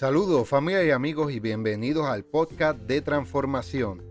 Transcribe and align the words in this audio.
Saludos 0.00 0.48
familia 0.48 0.82
y 0.82 0.92
amigos 0.92 1.30
y 1.30 1.40
bienvenidos 1.40 2.06
al 2.06 2.24
podcast 2.24 2.78
de 2.78 3.02
transformación. 3.02 4.02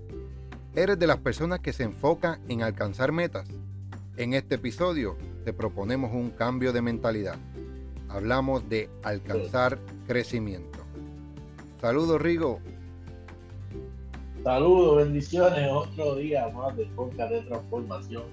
¿Eres 0.75 0.99
de 0.99 1.07
las 1.07 1.17
personas 1.17 1.61
que 1.61 1.73
se 1.73 1.81
enfocan 1.81 2.39
en 2.47 2.61
alcanzar 2.61 3.11
metas? 3.11 3.49
En 4.15 4.35
este 4.35 4.53
episodio 4.53 5.17
te 5.45 5.51
proponemos 5.51 6.13
un 6.13 6.29
cambio 6.29 6.73
de 6.73 6.83
mentalidad. 6.83 7.37
Hablamos 8.07 8.69
de 8.69 8.87
alcanzar 9.01 9.79
crecimiento. 10.05 10.77
Saludos 11.81 12.21
Rigo. 12.21 12.59
Saludos, 14.43 14.97
bendiciones. 14.97 15.71
Otro 15.71 16.17
día 16.17 16.49
más 16.49 16.77
del 16.77 16.89
podcast 16.89 17.31
de 17.31 17.41
transformación. 17.41 18.25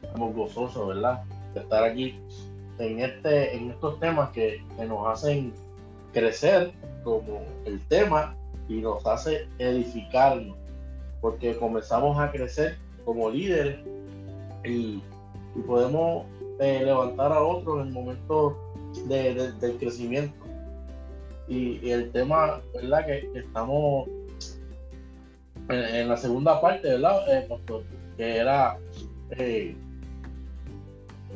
Estamos 0.00 0.32
gozosos, 0.36 0.86
¿verdad? 0.86 1.24
De 1.54 1.60
estar 1.62 1.82
aquí 1.82 2.20
en, 2.78 3.00
este, 3.00 3.56
en 3.56 3.72
estos 3.72 3.98
temas 3.98 4.30
que, 4.30 4.64
que 4.78 4.84
nos 4.84 5.08
hacen 5.08 5.52
crecer 6.12 6.72
como 7.04 7.42
el 7.64 7.80
tema 7.88 8.36
y 8.68 8.80
nos 8.80 9.04
hace 9.06 9.48
edificarnos, 9.58 10.56
porque 11.20 11.56
comenzamos 11.56 12.18
a 12.18 12.30
crecer 12.30 12.76
como 13.04 13.30
líderes 13.30 13.78
y, 14.64 15.02
podemos 15.66 16.26
eh, 16.60 16.82
levantar 16.84 17.32
a 17.32 17.42
otros 17.42 17.80
en 17.80 17.88
el 17.88 17.92
momento 17.92 18.56
de, 19.08 19.52
del 19.60 19.76
crecimiento. 19.78 20.34
Y, 21.48 21.90
el 21.90 22.12
tema, 22.12 22.60
¿verdad? 22.72 23.04
Que, 23.06 23.28
estamos 23.34 24.08
en, 25.68 26.08
la 26.08 26.16
segunda 26.16 26.60
parte, 26.60 26.88
¿verdad, 26.88 27.36
eh, 27.36 27.46
pastor? 27.48 27.82
Que 28.16 28.36
era 28.36 28.78
eh, 29.32 29.74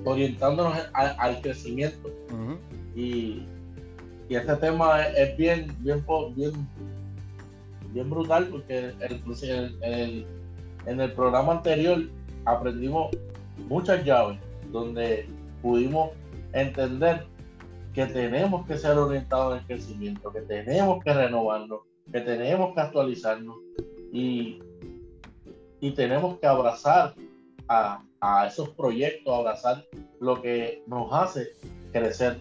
orientándonos 0.05 0.79
al, 0.93 1.41
crecimiento. 1.41 2.11
Y 2.95 3.45
y 4.29 4.37
este 4.37 4.57
tema 4.57 5.03
es, 5.09 5.37
bien, 5.37 5.75
bien, 5.81 6.05
bien, 7.93 8.11
brutal 8.11 8.49
porque 8.49 8.93
el, 9.01 10.27
en 10.87 11.01
el 11.01 11.13
programa 11.13 11.53
anterior 11.53 12.03
aprendimos 12.45 13.17
muchas 13.69 14.05
llaves 14.05 14.39
donde 14.73 15.29
pudimos 15.63 16.11
entender 16.53 17.27
que 17.93 18.07
tenemos 18.07 18.67
que 18.67 18.77
ser 18.77 18.99
orientados 18.99 19.55
en 19.55 19.61
el 19.61 19.67
crecimiento, 19.67 20.33
que 20.33 20.41
tenemos 20.41 21.03
que 21.05 21.13
renovarnos, 21.13 21.81
que 22.13 22.21
tenemos 22.21 22.75
que 22.75 22.81
actualizarnos 22.81 23.57
y, 24.13 24.59
y 25.81 25.91
tenemos 25.93 26.39
que 26.39 26.47
abrazar 26.47 27.15
a, 27.69 28.01
esos 28.49 28.71
proyectos, 28.71 29.35
abrazar 29.35 29.85
lo 30.19 30.41
que 30.41 30.83
nos 30.87 31.13
hace 31.13 31.49
crecer 31.93 32.41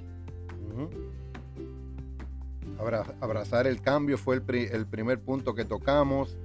abrazar 3.21 3.67
el 3.67 3.81
cambio 3.81 4.17
fue 4.17 4.35
el, 4.35 4.85
primer 4.85 5.19
punto 5.19 5.55
que 5.55 5.65
tocamos. 5.65 6.37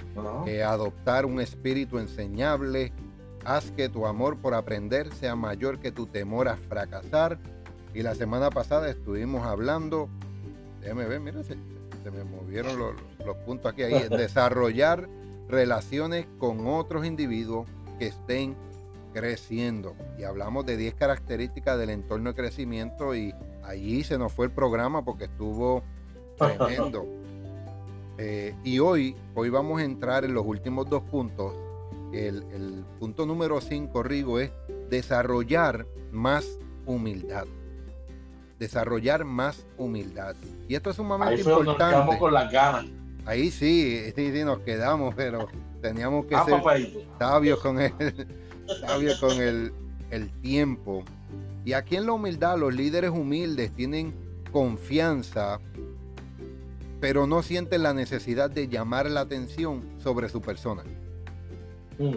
Eh, 0.46 0.62
adoptar 0.62 1.26
un 1.26 1.40
espíritu 1.40 1.98
enseñable. 1.98 2.92
Haz 3.44 3.70
que 3.72 3.88
tu 3.88 4.06
amor 4.06 4.36
por 4.38 4.54
aprender 4.54 5.12
sea 5.14 5.36
mayor 5.36 5.78
que 5.78 5.92
tu 5.92 6.06
temor 6.06 6.48
a 6.48 6.56
fracasar. 6.56 7.38
Y 7.94 8.02
la 8.02 8.14
semana 8.14 8.50
pasada 8.50 8.90
estuvimos 8.90 9.46
hablando, 9.46 10.08
déjame 10.80 11.06
ver, 11.06 11.20
mira, 11.20 11.42
se, 11.42 11.56
me 12.10 12.24
movieron 12.24 12.78
los, 12.78 13.36
puntos 13.44 13.72
aquí. 13.72 13.82
Ahí, 13.82 14.08
desarrollar 14.10 15.08
relaciones 15.48 16.26
con 16.38 16.66
otros 16.66 17.06
individuos 17.06 17.66
que 17.98 18.08
estén 18.08 18.56
creciendo. 19.12 19.96
Y 20.18 20.24
hablamos 20.24 20.66
de 20.66 20.76
10 20.76 20.94
características 20.94 21.78
del 21.78 21.90
entorno 21.90 22.30
de 22.30 22.36
crecimiento 22.36 23.14
y 23.14 23.34
allí 23.64 24.04
se 24.04 24.18
nos 24.18 24.32
fue 24.32 24.46
el 24.46 24.52
programa 24.52 25.04
porque 25.04 25.24
estuvo 25.24 25.82
Tremendo. 26.38 27.06
Eh, 28.18 28.54
y 28.64 28.80
hoy, 28.80 29.14
hoy 29.34 29.48
vamos 29.48 29.80
a 29.80 29.84
entrar 29.84 30.24
en 30.24 30.34
los 30.34 30.44
últimos 30.44 30.88
dos 30.88 31.02
puntos. 31.04 31.54
El, 32.12 32.84
punto 32.98 33.26
número 33.26 33.60
5, 33.60 34.02
Rigo, 34.02 34.40
es 34.40 34.50
desarrollar 34.90 35.86
más 36.10 36.58
humildad. 36.86 37.46
Desarrollar 38.58 39.24
más 39.24 39.64
humildad. 39.76 40.34
Y 40.68 40.74
esto 40.74 40.90
es 40.90 40.96
sumamente 40.96 41.34
Ahí 41.34 41.40
importante. 41.40 41.82
Nos 41.82 41.90
quedamos 41.90 42.16
con 42.16 42.34
las 42.34 42.52
ganas. 42.52 42.86
Ahí 43.24 43.50
sí, 43.50 44.10
sí, 44.16 44.32
sí, 44.32 44.44
nos 44.44 44.60
quedamos, 44.60 45.14
pero 45.14 45.48
teníamos 45.82 46.26
que 46.26 46.34
ah, 46.34 46.44
ser 46.44 46.60
sabios 47.18 47.60
con 47.60 47.78
el, 47.78 47.92
sabios 48.80 49.20
con 49.20 49.40
el, 49.40 49.72
el 50.10 50.30
tiempo. 50.40 51.04
Y 51.64 51.74
aquí 51.74 51.96
en 51.96 52.06
la 52.06 52.12
humildad, 52.12 52.58
los 52.58 52.74
líderes 52.74 53.10
humildes 53.10 53.70
tienen 53.72 54.14
confianza 54.50 55.60
pero 57.00 57.26
no 57.26 57.42
sienten 57.42 57.82
la 57.82 57.94
necesidad 57.94 58.50
de 58.50 58.68
llamar 58.68 59.10
la 59.10 59.20
atención 59.20 59.82
sobre 59.98 60.28
su 60.28 60.40
persona. 60.40 60.84
Mm. 61.98 62.16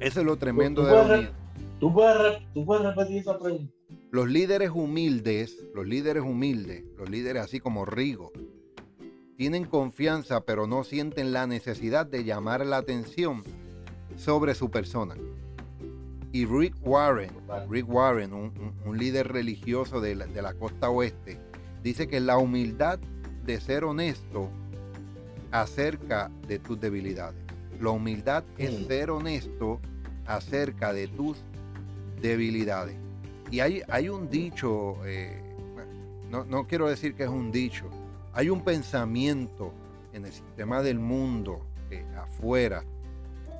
Eso 0.00 0.20
es 0.20 0.26
lo 0.26 0.36
tremendo 0.36 0.84
de 0.84 0.92
la 0.92 1.32
¿tú 1.80 1.92
puedes, 1.92 2.38
¿Tú 2.52 2.64
puedes 2.64 2.84
repetir 2.84 3.18
esa 3.18 3.38
pregunta? 3.38 3.72
Los 4.10 4.28
líderes 4.28 4.70
humildes, 4.70 5.64
los 5.74 5.86
líderes 5.86 6.22
humildes, 6.22 6.84
los 6.96 7.08
líderes 7.08 7.42
así 7.42 7.60
como 7.60 7.84
Rigo, 7.84 8.32
tienen 9.36 9.64
confianza, 9.64 10.44
pero 10.44 10.66
no 10.66 10.84
sienten 10.84 11.32
la 11.32 11.46
necesidad 11.46 12.06
de 12.06 12.24
llamar 12.24 12.66
la 12.66 12.78
atención 12.78 13.42
sobre 14.16 14.54
su 14.54 14.70
persona. 14.70 15.14
Y 16.32 16.44
Rick 16.44 16.74
Warren, 16.82 17.30
Rick 17.70 17.88
Warren, 17.88 18.32
un, 18.34 18.98
líder 18.98 19.28
religioso 19.28 20.00
de 20.00 20.16
de 20.16 20.42
la 20.42 20.54
costa 20.54 20.90
oeste, 20.90 21.40
dice 21.82 22.08
que 22.08 22.20
la 22.20 22.36
humildad 22.36 22.98
de 23.48 23.60
ser 23.62 23.82
honesto 23.84 24.50
acerca 25.50 26.30
de 26.46 26.58
tus 26.58 26.78
debilidades. 26.78 27.40
La 27.80 27.88
humildad 27.88 28.44
es 28.58 28.86
ser 28.86 29.10
honesto 29.10 29.80
acerca 30.26 30.92
de 30.92 31.08
tus 31.08 31.38
debilidades. 32.20 32.94
Y 33.50 33.60
hay, 33.60 33.80
hay 33.88 34.10
un 34.10 34.28
dicho, 34.28 34.98
eh, 35.06 35.40
no, 36.30 36.66
quiero 36.66 36.90
decir 36.90 37.14
que 37.14 37.22
es 37.22 37.30
un 37.30 37.50
dicho, 37.50 37.86
hay 38.34 38.50
un 38.50 38.62
pensamiento 38.62 39.72
en 40.12 40.26
el 40.26 40.32
sistema 40.32 40.82
del 40.82 40.98
mundo, 40.98 41.64
eh, 41.90 42.04
afuera, 42.18 42.84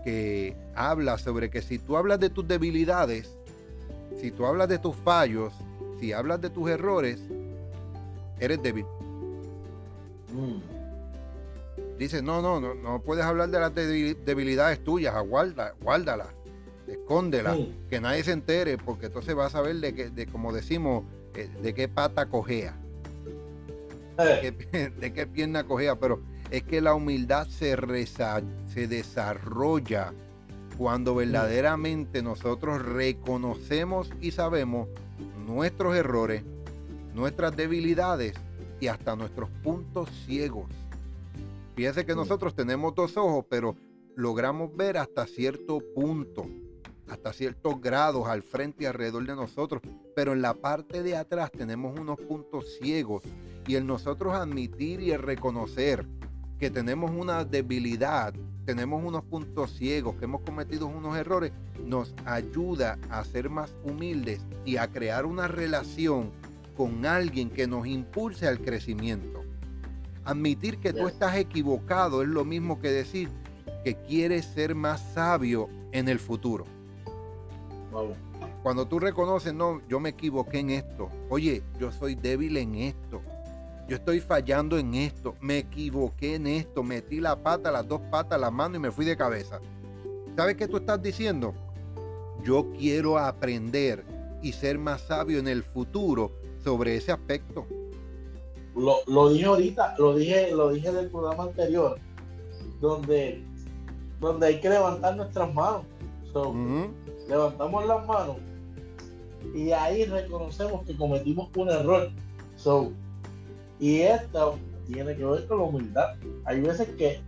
que 0.04 0.54
habla 0.74 1.16
sobre 1.16 1.48
que 1.48 1.62
si 1.62 1.78
tú 1.78 1.96
hablas 1.96 2.20
de 2.20 2.28
tus 2.28 2.46
debilidades, 2.46 3.34
si 4.20 4.32
tú 4.32 4.44
hablas 4.44 4.68
de 4.68 4.78
tus 4.78 4.94
fallos, 4.96 5.54
si 5.98 6.12
hablas 6.12 6.42
de 6.42 6.50
tus 6.50 6.68
errores, 6.68 7.18
eres 8.38 8.62
débil. 8.62 8.84
Mm. 10.32 10.78
Dice, 11.98 12.22
no, 12.22 12.40
no, 12.40 12.60
no, 12.60 12.74
no 12.74 13.02
puedes 13.02 13.24
hablar 13.24 13.48
de 13.50 13.58
las 13.58 13.74
debilidades 13.74 14.82
tuyas, 14.84 15.14
guarda, 15.26 15.74
guárdalas, 15.80 16.28
escóndelas, 16.86 17.58
que 17.90 18.00
nadie 18.00 18.22
se 18.22 18.32
entere, 18.32 18.78
porque 18.78 19.06
entonces 19.06 19.34
vas 19.34 19.48
a 19.48 19.58
saber 19.58 19.76
de 19.76 19.94
que, 19.94 20.10
de 20.10 20.26
como 20.26 20.52
decimos, 20.52 21.04
eh, 21.34 21.48
de 21.60 21.74
qué 21.74 21.88
pata 21.88 22.26
cojea, 22.26 22.76
de, 24.16 25.12
qué, 25.12 25.26
pierna 25.26 25.64
cojea, 25.64 25.96
pero 25.96 26.20
es 26.50 26.62
que 26.62 26.80
la 26.80 26.94
humildad 26.94 27.48
se, 27.48 27.76
se 28.06 28.86
desarrolla 28.86 30.12
cuando 30.76 31.16
verdaderamente 31.16 32.22
nosotros 32.22 32.80
reconocemos 32.80 34.10
y 34.20 34.30
sabemos 34.30 34.88
nuestros 35.46 35.96
errores, 35.96 36.44
nuestras 37.12 37.56
debilidades 37.56 38.34
y 38.80 38.86
hasta 38.86 39.16
nuestros 39.16 39.48
puntos 39.62 40.08
ciegos. 40.26 40.66
Fíjense 41.74 42.04
que 42.04 42.14
nosotros 42.14 42.54
tenemos 42.54 42.94
dos 42.94 43.16
ojos, 43.16 43.44
pero 43.48 43.76
logramos 44.16 44.74
ver 44.76 44.98
hasta 44.98 45.26
cierto 45.26 45.78
punto, 45.94 46.46
hasta 47.08 47.32
ciertos 47.32 47.80
grados 47.80 48.26
al 48.26 48.42
frente 48.42 48.84
y 48.84 48.86
alrededor 48.86 49.26
de 49.26 49.36
nosotros, 49.36 49.80
pero 50.14 50.32
en 50.32 50.42
la 50.42 50.54
parte 50.54 51.02
de 51.02 51.16
atrás 51.16 51.52
tenemos 51.52 51.98
unos 51.98 52.18
puntos 52.18 52.78
ciegos 52.80 53.22
y 53.66 53.76
el 53.76 53.86
nosotros 53.86 54.34
admitir 54.34 55.00
y 55.00 55.12
el 55.12 55.22
reconocer 55.22 56.06
que 56.58 56.70
tenemos 56.70 57.12
una 57.12 57.44
debilidad, 57.44 58.34
tenemos 58.64 59.02
unos 59.04 59.24
puntos 59.24 59.70
ciegos, 59.72 60.16
que 60.16 60.24
hemos 60.24 60.40
cometido 60.42 60.86
unos 60.86 61.16
errores, 61.16 61.52
nos 61.84 62.12
ayuda 62.24 62.98
a 63.08 63.24
ser 63.24 63.48
más 63.48 63.72
humildes 63.84 64.40
y 64.64 64.76
a 64.76 64.88
crear 64.88 65.24
una 65.24 65.46
relación 65.46 66.32
con 66.78 67.04
alguien 67.04 67.50
que 67.50 67.66
nos 67.66 67.88
impulse 67.88 68.46
al 68.46 68.60
crecimiento. 68.60 69.42
Admitir 70.24 70.78
que 70.78 70.92
tú 70.92 71.08
estás 71.08 71.34
equivocado 71.34 72.22
es 72.22 72.28
lo 72.28 72.44
mismo 72.44 72.80
que 72.80 72.88
decir 72.88 73.28
que 73.82 73.96
quieres 73.96 74.44
ser 74.44 74.76
más 74.76 75.00
sabio 75.12 75.68
en 75.90 76.08
el 76.08 76.20
futuro. 76.20 76.66
Cuando 78.62 78.86
tú 78.86 79.00
reconoces, 79.00 79.52
no, 79.52 79.82
yo 79.88 79.98
me 79.98 80.10
equivoqué 80.10 80.60
en 80.60 80.70
esto. 80.70 81.10
Oye, 81.30 81.64
yo 81.80 81.90
soy 81.90 82.14
débil 82.14 82.56
en 82.56 82.76
esto. 82.76 83.22
Yo 83.88 83.96
estoy 83.96 84.20
fallando 84.20 84.78
en 84.78 84.94
esto. 84.94 85.34
Me 85.40 85.58
equivoqué 85.58 86.36
en 86.36 86.46
esto. 86.46 86.84
Metí 86.84 87.18
la 87.18 87.34
pata, 87.34 87.72
las 87.72 87.88
dos 87.88 88.02
patas, 88.02 88.40
la 88.40 88.52
mano 88.52 88.76
y 88.76 88.78
me 88.78 88.92
fui 88.92 89.04
de 89.04 89.16
cabeza. 89.16 89.58
¿Sabes 90.36 90.54
qué 90.54 90.68
tú 90.68 90.76
estás 90.76 91.02
diciendo? 91.02 91.54
Yo 92.44 92.70
quiero 92.78 93.18
aprender 93.18 94.04
y 94.42 94.52
ser 94.52 94.78
más 94.78 95.00
sabio 95.00 95.40
en 95.40 95.48
el 95.48 95.64
futuro 95.64 96.30
sobre 96.62 96.96
ese 96.96 97.12
aspecto. 97.12 97.66
lo, 98.74 99.28
dije 99.30 99.44
ahorita, 99.44 99.94
lo 99.98 100.14
dije, 100.14 100.52
lo 100.52 100.70
dije 100.70 100.92
del 100.92 101.10
programa 101.10 101.44
anterior, 101.44 101.98
donde, 102.80 103.42
donde 104.20 104.46
hay 104.46 104.60
que 104.60 104.68
levantar 104.68 105.16
nuestras 105.16 105.52
manos. 105.52 105.82
Levantamos 107.28 107.86
las 107.86 108.06
manos 108.06 108.36
y 109.54 109.72
ahí 109.72 110.04
reconocemos 110.04 110.84
que 110.86 110.96
cometimos 110.96 111.48
un 111.56 111.68
error. 111.70 112.10
So, 112.56 112.92
y 113.78 114.00
esto 114.00 114.58
tiene 114.86 115.16
que 115.16 115.24
ver 115.24 115.46
con 115.46 115.58
la 115.58 115.64
humildad. 115.64 116.14
Hay 116.44 116.60
veces 116.60 116.88
que 116.96 117.20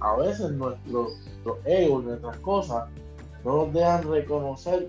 a 0.00 0.16
veces 0.16 0.50
nuestro, 0.52 1.08
nuestro 1.08 1.58
ego, 1.64 2.02
nuestras 2.02 2.36
cosas, 2.38 2.88
no 3.44 3.64
nos 3.64 3.72
dejan 3.72 4.10
reconocer 4.10 4.86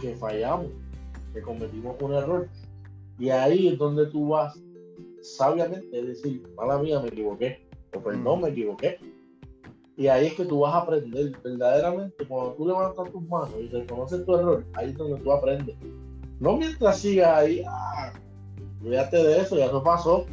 que 0.00 0.14
fallamos, 0.16 0.66
que 1.32 1.42
cometimos 1.42 1.96
un 2.00 2.14
error. 2.14 2.48
Y 3.18 3.30
ahí 3.30 3.68
es 3.68 3.78
donde 3.78 4.06
tú 4.06 4.28
vas 4.28 4.58
sabiamente 5.22 6.02
decir, 6.02 6.42
mala 6.56 6.78
mía, 6.78 7.00
me 7.00 7.08
equivoqué, 7.08 7.66
o 7.94 8.00
perdón, 8.00 8.40
mm. 8.40 8.42
me 8.42 8.48
equivoqué. 8.50 8.98
Y 9.96 10.08
ahí 10.08 10.28
es 10.28 10.34
que 10.34 10.44
tú 10.44 10.60
vas 10.60 10.74
a 10.74 10.78
aprender 10.78 11.32
verdaderamente, 11.44 12.26
cuando 12.26 12.54
tú 12.54 12.66
levantas 12.66 13.12
tus 13.12 13.22
manos 13.28 13.52
y 13.60 13.68
reconoces 13.68 14.24
tu 14.24 14.34
error, 14.34 14.64
ahí 14.74 14.90
es 14.90 14.96
donde 14.96 15.20
tú 15.20 15.32
aprendes. 15.32 15.76
No 16.40 16.56
mientras 16.56 16.98
sigas 16.98 17.38
ahí, 17.38 17.62
ah, 17.68 18.12
olvídate 18.80 19.22
de 19.22 19.40
eso, 19.40 19.56
ya 19.56 19.66
eso 19.66 19.82
pasó. 19.82 20.26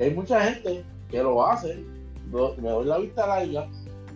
Hay 0.00 0.14
mucha 0.14 0.40
gente 0.40 0.84
que 1.10 1.22
lo 1.22 1.44
hace, 1.44 1.84
me 2.32 2.70
doy 2.70 2.86
la 2.86 2.98
vista 2.98 3.26
larga, 3.26 3.68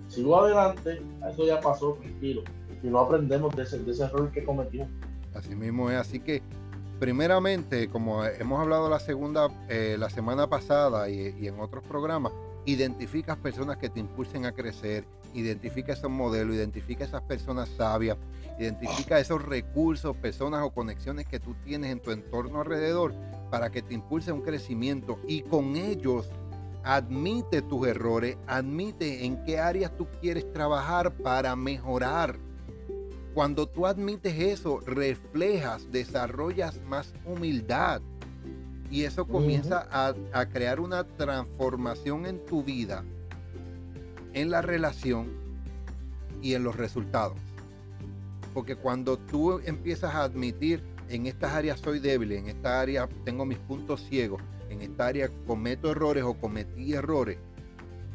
sigo 0.09 0.41
adelante, 0.41 1.03
eso 1.31 1.47
ya 1.47 1.61
pasó, 1.61 1.93
tranquilo. 2.01 2.43
Y 2.83 2.87
no 2.87 3.01
aprendemos 3.01 3.55
de 3.55 3.65
ese, 3.65 3.79
de 3.81 3.91
ese 3.91 4.05
error 4.05 4.31
que 4.33 4.45
cometimos. 4.45 4.89
Así 5.35 5.55
mismo 5.55 5.91
es, 5.91 5.97
así 5.99 6.19
que 6.19 6.43
primeramente, 6.99 7.89
como 7.89 8.25
hemos 8.25 8.61
hablado 8.61 8.89
la 8.89 8.99
segunda, 8.99 9.49
eh, 9.69 9.97
la 9.99 10.11
semana 10.11 10.49
pasada 10.49 11.09
y, 11.09 11.47
en 11.47 11.61
otros 11.61 11.85
programas, 11.85 12.33
identificas 12.67 13.37
personas 13.37 13.77
que 13.77 13.89
te 13.89 14.01
impulsen 14.01 14.45
a 14.45 14.53
crecer, 14.53 15.05
identifica 15.35 15.93
esos 15.93 16.11
modelos, 16.11 16.57
identifica 16.57 17.05
esas 17.05 17.23
personas 17.23 17.69
sabias, 17.69 18.17
identifica 18.59 19.19
esos 19.19 19.45
recursos, 19.45 20.17
personas 20.17 20.63
o 20.65 20.71
conexiones 20.71 21.27
que 21.27 21.41
tú 21.41 21.55
tienes 21.65 21.93
en 21.93 22.01
tu 22.01 22.11
entorno 22.11 22.61
alrededor 22.61 23.15
para 23.51 23.71
que 23.71 23.83
te 23.83 23.95
impulse 23.95 24.33
un 24.33 24.43
crecimiento 24.43 25.19
y 25.27 25.43
con 25.43 25.77
ellos 25.77 26.29
admite 26.85 27.63
tus 27.63 27.87
errores, 27.87 28.37
admite 28.47 29.25
en 29.25 29.45
qué 29.45 29.59
áreas 29.59 29.97
tú 29.97 30.07
quieres 30.21 30.51
trabajar 30.53 31.13
para 31.13 31.55
mejorar 31.55 32.39
cuando 33.35 33.69
tú 33.69 33.87
admites 33.87 34.39
eso, 34.39 34.81
reflejas, 34.81 35.91
desarrollas 35.93 36.81
más 36.83 37.15
humildad. 37.25 38.01
Y 38.91 39.05
eso 39.05 39.27
comienza 39.27 39.87
a, 39.91 40.47
crear 40.47 40.81
una 40.81 41.05
transformación 41.05 42.25
en 42.25 42.45
tu 42.47 42.63
vida, 42.63 43.05
en 44.33 44.51
la 44.51 44.63
relación 44.63 45.29
y 46.41 46.55
en 46.55 46.65
los 46.65 46.77
resultados. 46.77 47.37
Porque 48.55 48.77
cuando 48.77 49.19
tú 49.19 49.61
empiezas 49.61 50.15
a 50.15 50.23
admitir, 50.23 50.83
en 51.11 51.27
estas 51.27 51.53
áreas 51.53 51.81
soy 51.81 51.99
débil, 52.01 52.33
en 52.33 52.49
esta 52.49 52.81
área 52.81 53.09
tengo 53.25 53.45
mis 53.45 53.59
puntos 53.59 54.03
ciegos, 54.09 54.43
en 54.71 54.81
esta 54.81 55.07
área 55.07 55.31
cometo 55.47 55.91
errores 55.91 56.25
o 56.25 56.35
cometí 56.35 56.95
errores, 56.95 57.39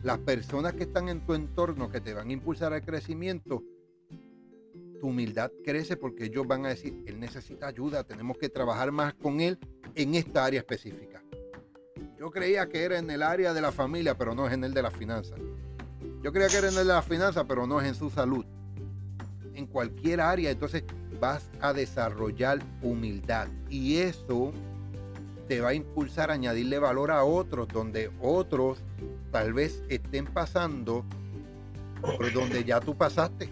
las 0.01 0.17
personas 0.19 0.73
que 0.73 0.83
están 0.83 1.07
en 1.07 1.21
tu 1.21 1.33
entorno 1.35 1.89
que 1.89 2.01
te 2.01 2.13
van 2.13 2.29
a 2.29 2.33
impulsar 2.33 2.73
al 2.73 2.83
crecimiento 2.83 3.63
humildad 5.07 5.51
crece 5.63 5.97
porque 5.97 6.25
ellos 6.25 6.47
van 6.47 6.65
a 6.65 6.69
decir, 6.69 7.03
él 7.05 7.19
necesita 7.19 7.67
ayuda, 7.67 8.03
tenemos 8.03 8.37
que 8.37 8.49
trabajar 8.49 8.91
más 8.91 9.13
con 9.13 9.41
él 9.41 9.57
en 9.95 10.15
esta 10.15 10.45
área 10.45 10.59
específica. 10.59 11.23
Yo 12.17 12.31
creía 12.31 12.67
que 12.69 12.83
era 12.83 12.97
en 12.97 13.09
el 13.09 13.21
área 13.21 13.53
de 13.53 13.61
la 13.61 13.71
familia, 13.71 14.17
pero 14.17 14.33
no 14.33 14.47
es 14.47 14.53
en 14.53 14.63
el 14.63 14.73
de 14.73 14.81
las 14.81 14.93
finanzas. 14.93 15.39
Yo 16.21 16.31
creía 16.31 16.47
que 16.47 16.57
era 16.57 16.69
en 16.69 16.77
el 16.77 16.87
de 16.87 16.93
las 16.93 17.05
finanzas, 17.05 17.45
pero 17.47 17.67
no 17.67 17.81
es 17.81 17.87
en 17.87 17.95
su 17.95 18.09
salud. 18.09 18.45
En 19.53 19.67
cualquier 19.67 20.21
área, 20.21 20.49
entonces 20.49 20.83
vas 21.19 21.49
a 21.59 21.73
desarrollar 21.73 22.59
humildad. 22.81 23.47
Y 23.69 23.97
eso 23.97 24.53
te 25.47 25.59
va 25.59 25.69
a 25.69 25.73
impulsar 25.73 26.31
a 26.31 26.35
añadirle 26.35 26.79
valor 26.79 27.11
a 27.11 27.23
otros, 27.23 27.67
donde 27.67 28.09
otros 28.21 28.79
tal 29.31 29.53
vez 29.53 29.83
estén 29.89 30.25
pasando 30.25 31.03
por 32.01 32.31
donde 32.31 32.63
ya 32.63 32.79
tú 32.79 32.95
pasaste 32.95 33.49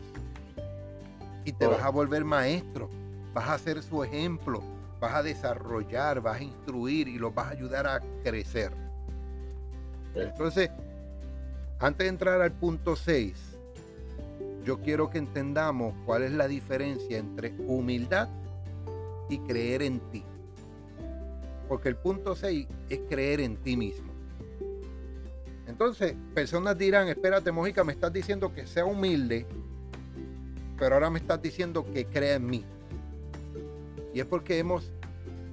y 1.45 1.51
te 1.53 1.67
vas 1.67 1.81
a 1.83 1.89
volver 1.89 2.23
maestro, 2.23 2.89
vas 3.33 3.49
a 3.49 3.57
ser 3.57 3.81
su 3.81 4.03
ejemplo, 4.03 4.61
vas 4.99 5.15
a 5.15 5.23
desarrollar, 5.23 6.21
vas 6.21 6.39
a 6.39 6.43
instruir 6.43 7.07
y 7.07 7.17
los 7.17 7.33
vas 7.33 7.47
a 7.47 7.49
ayudar 7.51 7.87
a 7.87 8.01
crecer. 8.23 8.71
Entonces, 10.13 10.69
antes 11.79 12.05
de 12.05 12.09
entrar 12.09 12.41
al 12.41 12.51
punto 12.51 12.95
6, 12.95 13.33
yo 14.63 14.79
quiero 14.79 15.09
que 15.09 15.17
entendamos 15.17 15.95
cuál 16.05 16.23
es 16.23 16.31
la 16.31 16.47
diferencia 16.47 17.17
entre 17.17 17.53
humildad 17.65 18.29
y 19.29 19.39
creer 19.39 19.81
en 19.81 19.99
ti. 20.11 20.23
Porque 21.67 21.89
el 21.89 21.95
punto 21.95 22.35
6 22.35 22.67
es 22.89 22.99
creer 23.09 23.39
en 23.39 23.57
ti 23.57 23.77
mismo. 23.77 24.11
Entonces, 25.67 26.15
personas 26.35 26.77
dirán, 26.77 27.07
espérate, 27.07 27.51
Mojica, 27.51 27.83
me 27.83 27.93
estás 27.93 28.11
diciendo 28.11 28.53
que 28.53 28.67
sea 28.67 28.85
humilde 28.85 29.47
pero 30.81 30.95
ahora 30.95 31.11
me 31.11 31.19
estás 31.19 31.39
diciendo 31.39 31.85
que 31.93 32.07
crea 32.07 32.37
en 32.37 32.47
mí. 32.47 32.65
Y 34.15 34.19
es 34.19 34.25
porque 34.25 34.57
hemos 34.57 34.91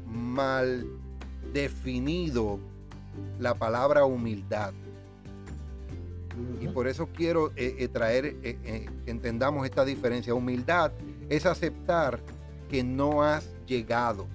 mal 0.06 0.86
definido 1.52 2.58
la 3.38 3.52
palabra 3.52 4.06
humildad. 4.06 4.72
Y 6.62 6.68
por 6.68 6.88
eso 6.88 7.10
quiero 7.14 7.48
eh, 7.56 7.76
eh, 7.78 7.88
traer 7.88 8.36
eh, 8.42 8.88
que 9.04 9.10
entendamos 9.10 9.66
esta 9.66 9.84
diferencia. 9.84 10.32
Humildad 10.32 10.92
es 11.28 11.44
aceptar 11.44 12.20
que 12.70 12.82
no 12.82 13.22
has 13.22 13.46
llegado. 13.66 14.26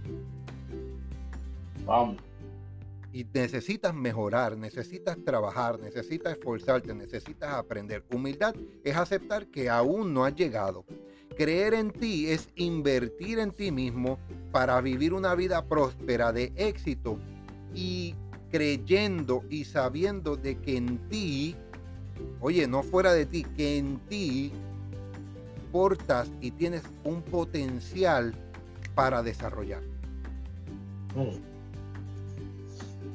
Vamos. 1.87 2.17
Y 3.13 3.25
necesitas 3.31 3.93
mejorar, 3.93 4.57
necesitas 4.57 5.17
trabajar, 5.23 5.79
necesitas 5.79 6.33
esforzarte, 6.33 6.95
necesitas 6.95 7.53
aprender. 7.53 8.03
Humildad 8.11 8.55
es 8.83 8.95
aceptar 8.95 9.45
que 9.47 9.69
aún 9.69 10.15
no 10.15 10.25
has 10.25 10.35
llegado. 10.35 10.83
Creer 11.37 11.75
en 11.75 11.91
ti 11.91 12.27
es 12.27 12.49
invertir 12.55 13.37
en 13.37 13.51
ti 13.51 13.71
mismo 13.71 14.17
para 14.51 14.81
vivir 14.81 15.13
una 15.13 15.35
vida 15.35 15.63
próspera 15.65 16.31
de 16.33 16.51
éxito 16.55 17.19
y 17.73 18.15
creyendo 18.51 19.43
y 19.49 19.65
sabiendo 19.65 20.35
de 20.35 20.59
que 20.59 20.77
en 20.77 20.97
ti, 21.09 21.55
oye, 22.39 22.67
no 22.67 22.81
fuera 22.81 23.13
de 23.13 23.27
ti, 23.27 23.43
que 23.43 23.77
en 23.77 23.99
ti 24.09 24.51
portas 25.71 26.31
y 26.41 26.51
tienes 26.51 26.83
un 27.03 27.21
potencial 27.21 28.33
para 28.95 29.21
desarrollar. 29.21 29.81
Mm. 31.15 31.52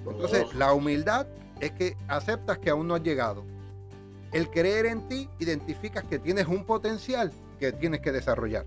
Entonces, 0.07 0.55
la 0.55 0.73
humildad 0.73 1.26
es 1.61 1.73
que 1.73 1.97
aceptas 2.09 2.59
que 2.59 2.71
aún 2.71 2.88
no 2.88 2.95
has 2.95 3.02
llegado. 3.02 3.45
El 4.33 4.49
creer 4.50 4.87
en 4.87 5.09
ti, 5.09 5.28
identificas 5.38 6.05
que 6.05 6.19
tienes 6.19 6.47
un 6.47 6.64
potencial 6.64 7.33
que 7.59 7.73
tienes 7.73 8.00
que 8.00 8.12
desarrollar. 8.12 8.67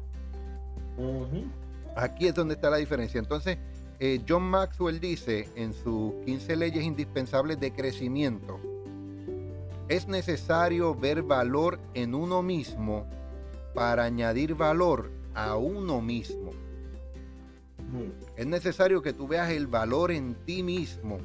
Aquí 1.96 2.28
es 2.28 2.34
donde 2.34 2.56
está 2.56 2.70
la 2.70 2.78
diferencia. 2.78 3.20
Entonces, 3.20 3.58
eh, 4.00 4.22
John 4.28 4.44
Maxwell 4.44 5.00
dice 5.00 5.48
en 5.56 5.74
sus 5.74 6.14
15 6.26 6.56
leyes 6.56 6.84
indispensables 6.84 7.60
de 7.60 7.72
crecimiento, 7.72 8.60
es 9.88 10.08
necesario 10.08 10.96
ver 10.96 11.22
valor 11.22 11.80
en 11.94 12.16
uno 12.16 12.42
mismo 12.42 13.06
para 13.74 14.06
añadir 14.06 14.56
valor 14.56 15.12
a 15.36 15.56
uno 15.58 16.02
mismo. 16.02 16.52
Es 18.36 18.48
necesario 18.48 19.02
que 19.02 19.14
tú 19.14 19.28
veas 19.28 19.52
el 19.52 19.68
valor 19.68 20.12
en 20.12 20.36
ti 20.46 20.64
mismo, 20.64 21.18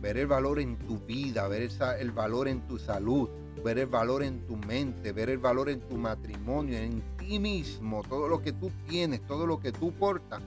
ver 0.00 0.16
el 0.16 0.26
valor 0.26 0.60
en 0.60 0.76
tu 0.78 0.98
vida, 0.98 1.48
ver 1.48 1.68
el 1.98 2.10
valor 2.10 2.48
en 2.48 2.66
tu 2.66 2.78
salud, 2.78 3.28
ver 3.64 3.78
el 3.78 3.86
valor 3.86 4.22
en 4.22 4.46
tu 4.46 4.56
mente, 4.56 5.12
ver 5.12 5.30
el 5.30 5.38
valor 5.38 5.68
en 5.68 5.80
tu 5.80 5.96
matrimonio, 5.96 6.78
en 6.78 7.02
ti 7.16 7.38
mismo, 7.38 8.02
todo 8.08 8.28
lo 8.28 8.42
que 8.42 8.52
tú 8.52 8.70
tienes, 8.88 9.24
todo 9.26 9.46
lo 9.46 9.60
que 9.60 9.72
tú 9.72 9.92
portas, 9.92 10.40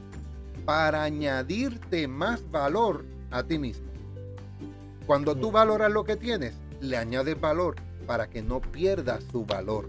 para 0.65 1.03
añadirte 1.03 2.07
más 2.07 2.49
valor 2.51 3.05
a 3.31 3.43
ti 3.43 3.57
mismo. 3.57 3.87
Cuando 5.05 5.35
tú 5.35 5.51
valoras 5.51 5.91
lo 5.91 6.03
que 6.03 6.15
tienes, 6.15 6.55
le 6.81 6.97
añades 6.97 7.39
valor 7.39 7.75
para 8.07 8.29
que 8.29 8.41
no 8.41 8.59
pierdas 8.59 9.23
su 9.31 9.45
valor. 9.45 9.87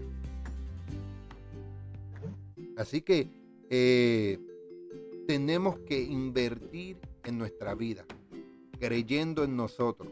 Así 2.77 3.01
que 3.01 3.27
eh, 3.69 4.39
tenemos 5.27 5.77
que 5.79 6.01
invertir 6.01 6.97
en 7.25 7.37
nuestra 7.37 7.75
vida, 7.75 8.05
creyendo 8.79 9.43
en 9.43 9.57
nosotros. 9.57 10.11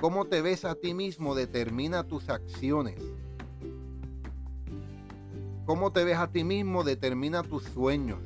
Cómo 0.00 0.24
te 0.24 0.40
ves 0.40 0.64
a 0.64 0.74
ti 0.74 0.94
mismo 0.94 1.34
determina 1.34 2.02
tus 2.04 2.30
acciones. 2.30 2.98
Cómo 5.66 5.92
te 5.92 6.04
ves 6.04 6.16
a 6.16 6.32
ti 6.32 6.42
mismo 6.42 6.84
determina 6.84 7.42
tus 7.42 7.64
sueños. 7.64 8.20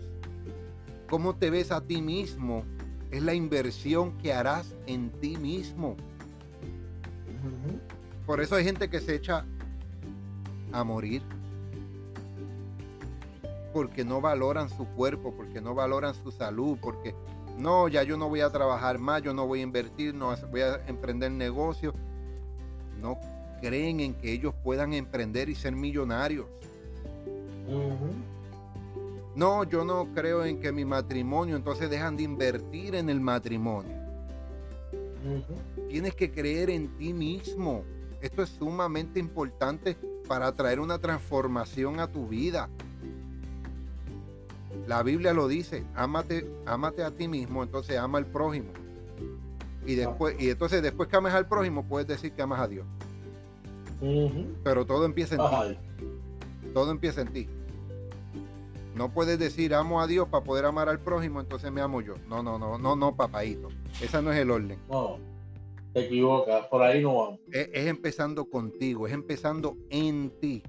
Cómo 1.09 1.35
te 1.35 1.51
ves 1.51 1.73
a 1.73 1.81
ti 1.81 2.01
mismo 2.01 2.65
es 3.11 3.23
la 3.23 3.35
inversión 3.35 4.17
que 4.19 4.33
harás 4.33 4.77
en 4.87 5.11
ti 5.11 5.37
mismo. 5.37 5.97
Por 8.25 8.41
eso 8.41 8.55
hay 8.55 8.65
gente 8.65 8.89
que 8.89 9.01
se 9.01 9.17
echa 9.17 9.45
a 10.71 10.85
morir. 10.85 11.23
Porque 13.73 14.05
no 14.05 14.21
valoran 14.21 14.69
su 14.69 14.87
cuerpo, 14.87 15.33
porque 15.35 15.61
no 15.61 15.75
valoran 15.75 16.15
su 16.15 16.33
salud, 16.33 16.79
porque 16.81 17.15
no, 17.59 17.89
ya 17.89 18.03
yo 18.03 18.17
no 18.17 18.29
voy 18.29 18.41
a 18.41 18.51
trabajar 18.51 18.99
más, 18.99 19.23
yo 19.23 19.35
no 19.35 19.47
voy 19.47 19.61
a 19.61 19.63
invertir, 19.63 20.15
no 20.15 20.35
voy 20.51 20.61
a 20.63 20.85
emprender 20.87 21.31
negocio. 21.31 21.95
No 23.01 23.19
creen 23.61 24.01
en 24.01 24.15
que 24.15 24.33
ellos 24.33 24.55
puedan 24.63 24.93
emprender 24.95 25.49
y 25.49 25.55
ser 25.55 25.75
millonarios. 25.75 26.47
No, 29.35 29.65
yo 29.65 29.85
no 29.85 30.09
creo 30.15 30.45
en 30.45 30.61
que 30.61 30.73
mi 30.73 30.85
matrimonio, 30.85 31.57
entonces 31.57 31.89
dejan 31.89 32.17
de 32.17 32.25
invertir 32.25 32.95
en 32.95 33.09
el 33.09 33.21
matrimonio. 33.21 33.95
Tienes 35.89 36.15
que 36.15 36.31
creer 36.33 36.71
en 36.71 36.97
ti 36.97 37.13
mismo. 37.13 37.85
Esto 38.21 38.43
es 38.43 38.51
sumamente 38.51 39.21
importante 39.21 39.97
para 40.27 40.53
traer 40.53 40.81
una 40.81 40.99
transformación 40.99 42.01
a 42.01 42.07
tu 42.07 42.27
vida. 42.27 42.69
La 44.91 45.05
Biblia 45.05 45.33
lo 45.33 45.47
dice, 45.47 45.85
ámate, 45.95 46.51
ámate 46.67 47.05
a 47.05 47.13
ti 47.13 47.29
mismo, 47.29 47.63
entonces 47.63 47.97
ama 47.97 48.19
al 48.19 48.27
prójimo. 48.27 48.73
Y 49.87 49.95
después, 49.95 50.35
y 50.41 50.51
entonces 50.51 50.83
después 50.83 51.09
que 51.09 51.15
ames 51.15 51.33
al 51.33 51.47
prójimo, 51.47 51.87
puedes 51.87 52.09
decir 52.09 52.33
que 52.33 52.43
amas 52.43 52.59
a 52.59 52.67
Dios. 52.67 52.85
Pero 54.65 54.85
todo 54.85 55.05
empieza 55.05 55.37
en 55.37 55.43
ti. 55.43 55.79
Todo 56.75 56.91
empieza 56.91 57.21
en 57.21 57.33
ti. 57.33 57.49
No 58.97 59.15
puedes 59.15 59.39
decir 59.39 59.75
amo 59.75 60.01
a 60.01 60.09
Dios 60.09 60.27
para 60.29 60.43
poder 60.43 60.65
amar 60.65 60.89
al 60.89 60.99
prójimo, 60.99 61.41
entonces 61.41 61.71
me 61.71 61.81
amo 61.81 62.01
yo. 62.01 62.15
No, 62.29 62.43
no, 62.43 62.59
no, 62.59 62.77
no, 62.77 62.97
no, 62.97 63.15
papadito. 63.15 63.69
Ese 64.01 64.21
no 64.21 64.33
es 64.33 64.41
el 64.41 64.51
orden. 64.51 64.77
No, 64.91 65.19
te 65.93 66.07
equivocas, 66.07 66.67
por 66.67 66.83
ahí 66.83 67.01
no 67.01 67.15
vamos. 67.15 67.41
Es, 67.53 67.87
empezando 67.87 68.45
contigo, 68.45 69.07
es 69.07 69.13
empezando 69.13 69.77
en 69.89 70.33
ti. 70.41 70.65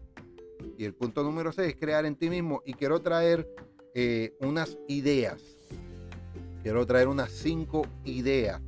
Y 0.78 0.86
el 0.86 0.94
punto 0.94 1.24
número 1.24 1.52
6 1.52 1.70
es 1.70 1.76
crear 1.76 2.06
en 2.06 2.16
ti 2.16 2.30
mismo. 2.30 2.62
Y 2.68 2.74
quiero 2.74 3.02
traer 3.02 3.48
eh, 3.94 4.34
unas 4.40 4.78
ideas. 4.88 5.42
Quiero 6.64 6.86
traer 6.86 7.08
unas 7.08 7.32
cinco 7.32 7.88
ideas 8.06 8.62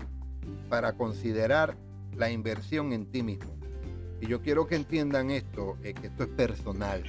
para 0.70 0.94
considerar 0.94 1.78
la 2.16 2.32
inversión 2.32 2.94
en 2.94 3.06
ti 3.06 3.24
mismo. 3.24 3.54
Y 4.22 4.28
yo 4.28 4.42
quiero 4.42 4.68
que 4.68 4.76
entiendan 4.76 5.32
esto, 5.32 5.78
eh, 5.84 5.94
que 5.94 6.08
esto 6.08 6.24
es 6.24 6.30
personal 6.30 7.04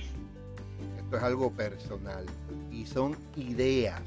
es 1.16 1.22
algo 1.22 1.50
personal 1.50 2.24
y 2.70 2.86
son 2.86 3.16
ideas. 3.36 4.02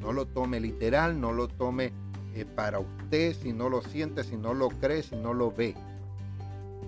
no 0.00 0.12
lo 0.12 0.26
tome 0.26 0.60
literal, 0.60 1.20
no 1.20 1.32
lo 1.32 1.48
tome 1.48 1.92
eh, 2.34 2.44
para 2.44 2.78
usted 2.78 3.34
si 3.34 3.52
no 3.52 3.68
lo 3.68 3.82
siente, 3.82 4.24
si 4.24 4.36
no 4.36 4.54
lo 4.54 4.68
cree, 4.68 5.02
si 5.02 5.16
no 5.16 5.34
lo 5.34 5.50
ve. 5.50 5.74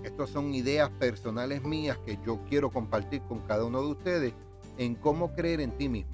Estas 0.03 0.29
son 0.29 0.53
ideas 0.53 0.89
personales 0.91 1.63
mías 1.63 1.97
que 2.05 2.17
yo 2.25 2.39
quiero 2.49 2.69
compartir 2.69 3.21
con 3.21 3.39
cada 3.41 3.65
uno 3.65 3.81
de 3.81 3.87
ustedes 3.87 4.33
en 4.77 4.95
cómo 4.95 5.33
creer 5.33 5.61
en 5.61 5.71
ti 5.71 5.89
mismo. 5.89 6.11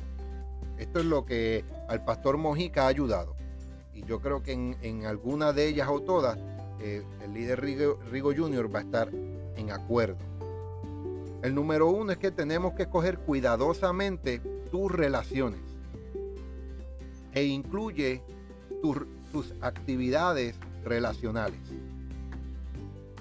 Esto 0.78 1.00
es 1.00 1.06
lo 1.06 1.25
que 1.25 1.66
al 1.88 2.04
pastor 2.06 2.38
Mojica 2.38 2.84
ha 2.84 2.88
ayudado. 2.88 3.36
Y 3.94 4.04
yo 4.06 4.22
creo 4.22 4.42
que 4.42 4.54
en, 4.54 5.06
alguna 5.06 5.51
de 5.51 5.68
ellas 5.68 5.89
o 5.92 6.01
todas, 6.01 6.38
eh, 6.80 7.04
el 7.22 7.34
líder 7.34 7.62
Rigo, 7.62 8.00
Rigo 8.10 8.34
Jr. 8.36 8.74
va 8.74 8.80
a 8.80 8.84
estar 8.84 9.10
en 9.56 9.72
acuerdo. 9.72 10.18
El 11.42 11.56
número 11.56 11.89
uno 11.89 12.12
es 12.12 12.18
que 12.18 12.32
tenemos 12.32 12.74
que 12.74 12.84
escoger 12.84 13.20
cuidadosamente 13.20 14.39
tus 14.72 14.92
relaciones 14.92 15.62
e 17.34 17.44
incluye 17.44 18.22
tus 19.32 19.54
actividades 19.62 20.56
relacionales. 20.84 21.60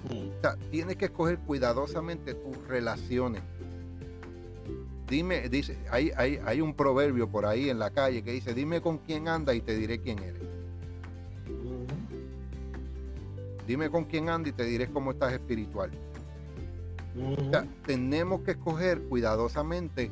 O 0.09 0.41
sea, 0.41 0.55
tienes 0.71 0.95
que 0.95 1.05
escoger 1.05 1.39
cuidadosamente 1.39 2.33
tus 2.33 2.57
relaciones. 2.67 3.41
Dime, 5.09 5.49
dice, 5.49 5.77
hay, 5.89 6.11
hay, 6.15 6.39
hay, 6.45 6.61
un 6.61 6.75
proverbio 6.75 7.29
por 7.29 7.45
ahí 7.45 7.69
en 7.69 7.79
la 7.79 7.89
calle 7.89 8.23
que 8.23 8.31
dice, 8.31 8.53
dime 8.53 8.79
con 8.79 8.99
quién 8.99 9.27
anda 9.27 9.55
y 9.55 9.61
te 9.61 9.75
diré 9.75 9.99
quién 9.99 10.19
eres. 10.19 10.43
Dime 13.65 13.89
con 13.89 14.05
quién 14.05 14.29
anda 14.29 14.49
y 14.49 14.51
te 14.51 14.63
diré 14.63 14.87
cómo 14.87 15.11
estás 15.11 15.33
espiritual 15.33 15.91
tenemos 17.85 18.41
que 18.41 18.51
escoger 18.51 19.01
cuidadosamente 19.03 20.11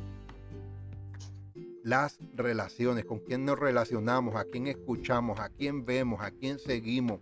las 1.82 2.18
relaciones, 2.34 3.04
con 3.04 3.20
quién 3.20 3.44
nos 3.44 3.58
relacionamos, 3.58 4.36
a 4.36 4.44
quién 4.44 4.66
escuchamos, 4.66 5.40
a 5.40 5.48
quién 5.48 5.86
vemos, 5.86 6.20
a 6.20 6.30
quién 6.30 6.58
seguimos, 6.58 7.20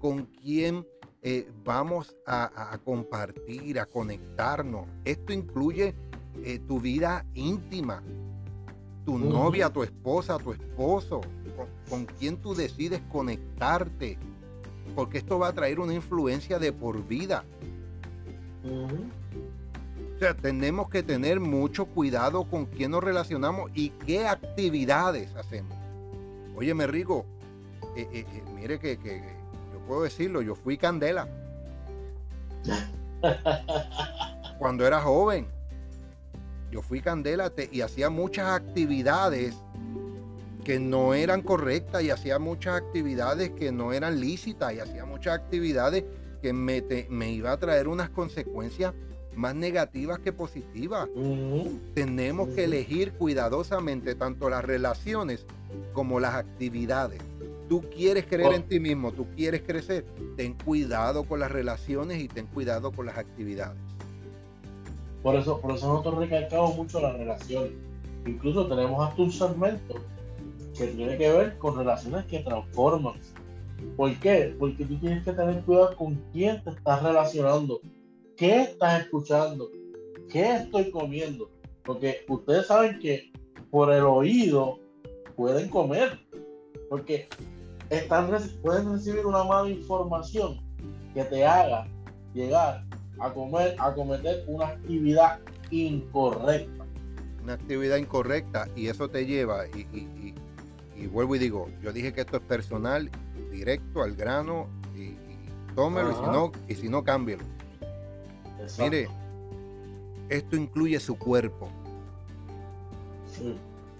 con 0.00 0.26
quién 0.26 0.86
eh, 1.22 1.48
vamos 1.64 2.14
a, 2.26 2.78
compartir, 2.84 3.78
a 3.78 3.86
conectarnos. 3.86 4.86
Esto 5.04 5.32
incluye 5.32 5.94
eh, 6.44 6.58
tu 6.66 6.80
vida 6.80 7.24
íntima, 7.34 8.02
tu 9.04 9.18
novia, 9.18 9.70
tu 9.70 9.82
esposa, 9.82 10.38
tu 10.38 10.52
esposo, 10.52 11.20
con, 11.56 11.66
con 11.88 12.06
quién 12.18 12.36
tú 12.36 12.54
decides 12.54 13.00
conectarte, 13.10 14.18
porque 14.94 15.18
esto 15.18 15.38
va 15.38 15.48
a 15.48 15.52
traer 15.52 15.80
una 15.80 15.94
influencia 15.94 16.58
de 16.58 16.72
por 16.72 17.06
vida. 17.06 17.44
O 18.64 20.18
sea, 20.18 20.34
tenemos 20.34 20.88
que 20.88 21.02
tener 21.02 21.40
mucho 21.40 21.86
cuidado 21.86 22.44
con 22.44 22.66
quién 22.66 22.92
nos 22.92 23.02
relacionamos 23.02 23.70
y 23.74 23.90
qué 23.90 24.26
actividades 24.26 25.34
hacemos. 25.34 25.76
Óyeme, 26.56 26.86
Rico, 26.86 27.26
eh, 27.96 28.08
eh, 28.12 28.26
eh, 28.32 28.42
mire 28.54 28.78
que, 28.78 28.96
yo 29.72 29.80
puedo 29.86 30.02
decirlo, 30.02 30.42
yo 30.42 30.54
fui 30.54 30.76
candela. 30.76 31.28
Cuando 34.58 34.86
era 34.86 35.00
joven, 35.00 35.48
yo 36.72 36.80
fui 36.80 37.02
candela 37.02 37.52
y 37.70 37.82
hacía 37.82 38.08
muchas 38.08 38.48
actividades 38.48 39.54
que 40.64 40.80
no 40.80 41.12
eran 41.12 41.42
correctas 41.42 42.02
y 42.02 42.10
hacía 42.10 42.38
muchas 42.38 42.76
actividades 42.76 43.50
que 43.50 43.70
no 43.70 43.92
eran 43.92 44.20
lícitas 44.20 44.72
y 44.72 44.80
hacía 44.80 45.04
muchas 45.04 45.34
actividades 45.34 46.04
que 46.40 46.52
me, 46.52 46.82
me 47.10 47.30
iba 47.30 47.52
a 47.52 47.58
traer 47.58 47.88
unas 47.88 48.08
consecuencias 48.08 48.94
más 49.34 49.54
negativas 49.54 50.18
que 50.18 50.32
positivas. 50.32 51.08
Tenemos 51.94 52.48
que 52.50 52.64
elegir 52.64 53.12
cuidadosamente 53.12 54.14
tanto 54.14 54.48
las 54.48 54.64
relaciones 54.64 55.44
como 55.92 56.20
las 56.20 56.34
actividades. 56.34 57.20
Tú 57.68 57.82
quieres 57.94 58.26
creer 58.26 58.50
oh. 58.50 58.54
en 58.54 58.62
ti 58.64 58.80
mismo, 58.80 59.12
tú 59.12 59.26
quieres 59.34 59.62
crecer, 59.62 60.04
ten 60.36 60.54
cuidado 60.54 61.24
con 61.24 61.40
las 61.40 61.50
relaciones 61.50 62.20
y 62.20 62.28
ten 62.28 62.46
cuidado 62.46 62.92
con 62.92 63.06
las 63.06 63.16
actividades. 63.16 63.78
Por 65.22 65.36
eso, 65.36 65.60
por 65.60 65.72
eso 65.72 65.88
nosotros 65.88 66.18
recalcamos 66.18 66.76
mucho 66.76 67.00
las 67.00 67.16
relaciones. 67.16 67.72
Incluso 68.26 68.66
tenemos 68.66 69.08
hasta 69.08 69.22
un 69.22 69.32
segmento 69.32 69.94
que 70.76 70.86
tiene 70.88 71.16
que 71.16 71.30
ver 71.30 71.58
con 71.58 71.76
relaciones 71.76 72.24
que 72.26 72.40
transforman, 72.40 73.14
¿Por 73.96 74.18
qué? 74.20 74.54
Porque 74.58 74.84
tú 74.84 74.98
tienes 74.98 75.24
que 75.24 75.32
tener 75.32 75.62
cuidado 75.62 75.96
con 75.96 76.14
quién 76.32 76.62
te 76.64 76.70
estás 76.70 77.02
relacionando, 77.02 77.80
qué 78.36 78.62
estás 78.62 79.02
escuchando, 79.02 79.70
qué 80.30 80.56
estoy 80.56 80.90
comiendo. 80.90 81.50
Porque 81.84 82.24
ustedes 82.28 82.66
saben 82.66 82.98
que 83.00 83.32
por 83.70 83.92
el 83.92 84.04
oído 84.04 84.78
pueden 85.36 85.68
comer, 85.68 86.18
porque 86.88 87.28
están, 87.90 88.30
pueden 88.62 88.92
recibir 88.92 89.26
una 89.26 89.44
mala 89.44 89.68
información 89.68 90.60
que 91.12 91.24
te 91.24 91.44
haga 91.44 91.86
llegar 92.32 92.84
a 93.22 93.32
comer, 93.32 93.76
a 93.78 93.94
cometer 93.94 94.44
una 94.46 94.66
actividad 94.68 95.40
incorrecta. 95.70 96.84
Una 97.42 97.54
actividad 97.54 97.96
incorrecta 97.96 98.68
y 98.76 98.88
eso 98.88 99.08
te 99.08 99.26
lleva, 99.26 99.66
y, 99.68 100.34
y 100.96 101.06
vuelvo 101.06 101.34
y 101.34 101.38
digo, 101.38 101.68
yo 101.82 101.92
dije 101.92 102.12
que 102.12 102.20
esto 102.20 102.36
es 102.36 102.42
personal 102.42 103.10
directo 103.50 104.02
al 104.02 104.14
grano 104.14 104.68
y, 104.96 105.14
tómelo 105.74 106.12
y 106.12 106.14
si 106.14 106.22
no, 106.22 106.52
y 106.68 106.74
si 106.74 106.88
no 106.88 107.02
cámbielo. 107.02 107.44
Mire, 108.78 109.08
esto 110.28 110.56
incluye 110.56 111.00
su 111.00 111.18
cuerpo. 111.18 111.68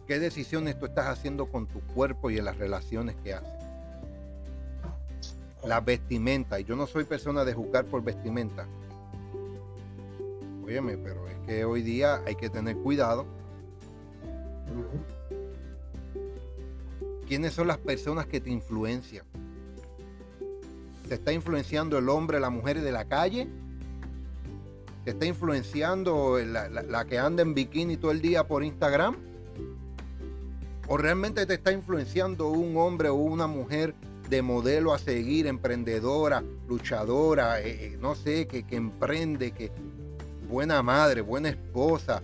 ¿Qué 0.07 0.19
decisiones 0.19 0.79
tú 0.79 0.87
estás 0.87 1.07
haciendo 1.07 1.47
con 1.47 1.67
tu 1.67 1.81
cuerpo 1.81 2.31
y 2.31 2.39
en 2.39 2.45
las 2.45 2.59
relaciones 2.59 3.17
que 3.25 3.35
haces? 3.35 3.51
La 5.65 5.81
vestimenta, 5.81 6.61
y 6.61 6.65
yo 6.65 6.77
no 6.77 6.87
soy 6.87 7.05
persona 7.05 7.45
de 7.45 7.55
juzgar 7.55 7.85
por 7.87 8.03
vestimenta. 8.03 8.67
Óyeme, 10.65 10.97
pero 10.97 11.29
es 11.29 11.37
que 11.47 11.65
hoy 11.65 11.83
día 11.83 12.23
hay 12.25 12.37
que 12.37 12.49
tener 12.49 12.77
cuidado. 12.77 13.27
¿Quiénes 17.27 17.53
son 17.53 17.67
las 17.67 17.79
personas 17.79 18.27
que 18.27 18.41
te 18.41 18.51
influencian? 18.51 19.25
¿Te 21.09 21.15
está 21.15 21.33
influenciando 21.33 21.99
el 21.99 22.09
hombre, 22.09 22.39
la 22.41 22.51
mujer 22.51 22.81
de 22.81 22.93
la 22.93 23.07
calle? 23.07 23.49
¿Te 25.05 25.11
está 25.11 25.27
influenciando 25.27 26.39
la, 26.39 27.05
que 27.07 27.19
anda 27.19 27.43
en 27.43 27.55
bikini 27.55 27.97
todo 27.97 28.13
el 28.13 28.21
día 28.21 28.47
por 28.47 28.63
Instagram? 28.63 29.17
¿O 30.87 30.97
realmente 30.97 31.45
te 31.47 31.55
está 31.55 31.73
influenciando 31.73 32.51
un 32.51 32.77
hombre 32.77 33.09
o 33.09 33.17
una 33.17 33.47
mujer 33.47 33.95
de 34.29 34.43
modelo 34.43 34.95
a 34.95 34.99
seguir, 34.99 35.47
emprendedora, 35.47 36.43
luchadora, 36.69 37.61
eh, 37.61 37.87
eh, 37.87 37.99
no 38.01 38.15
sé, 38.15 38.47
que, 38.47 38.63
que 38.63 38.77
emprende, 38.77 39.51
que 39.51 39.73
buena 40.53 40.83
madre, 40.83 41.23
buena 41.23 41.49
esposa? 41.49 42.23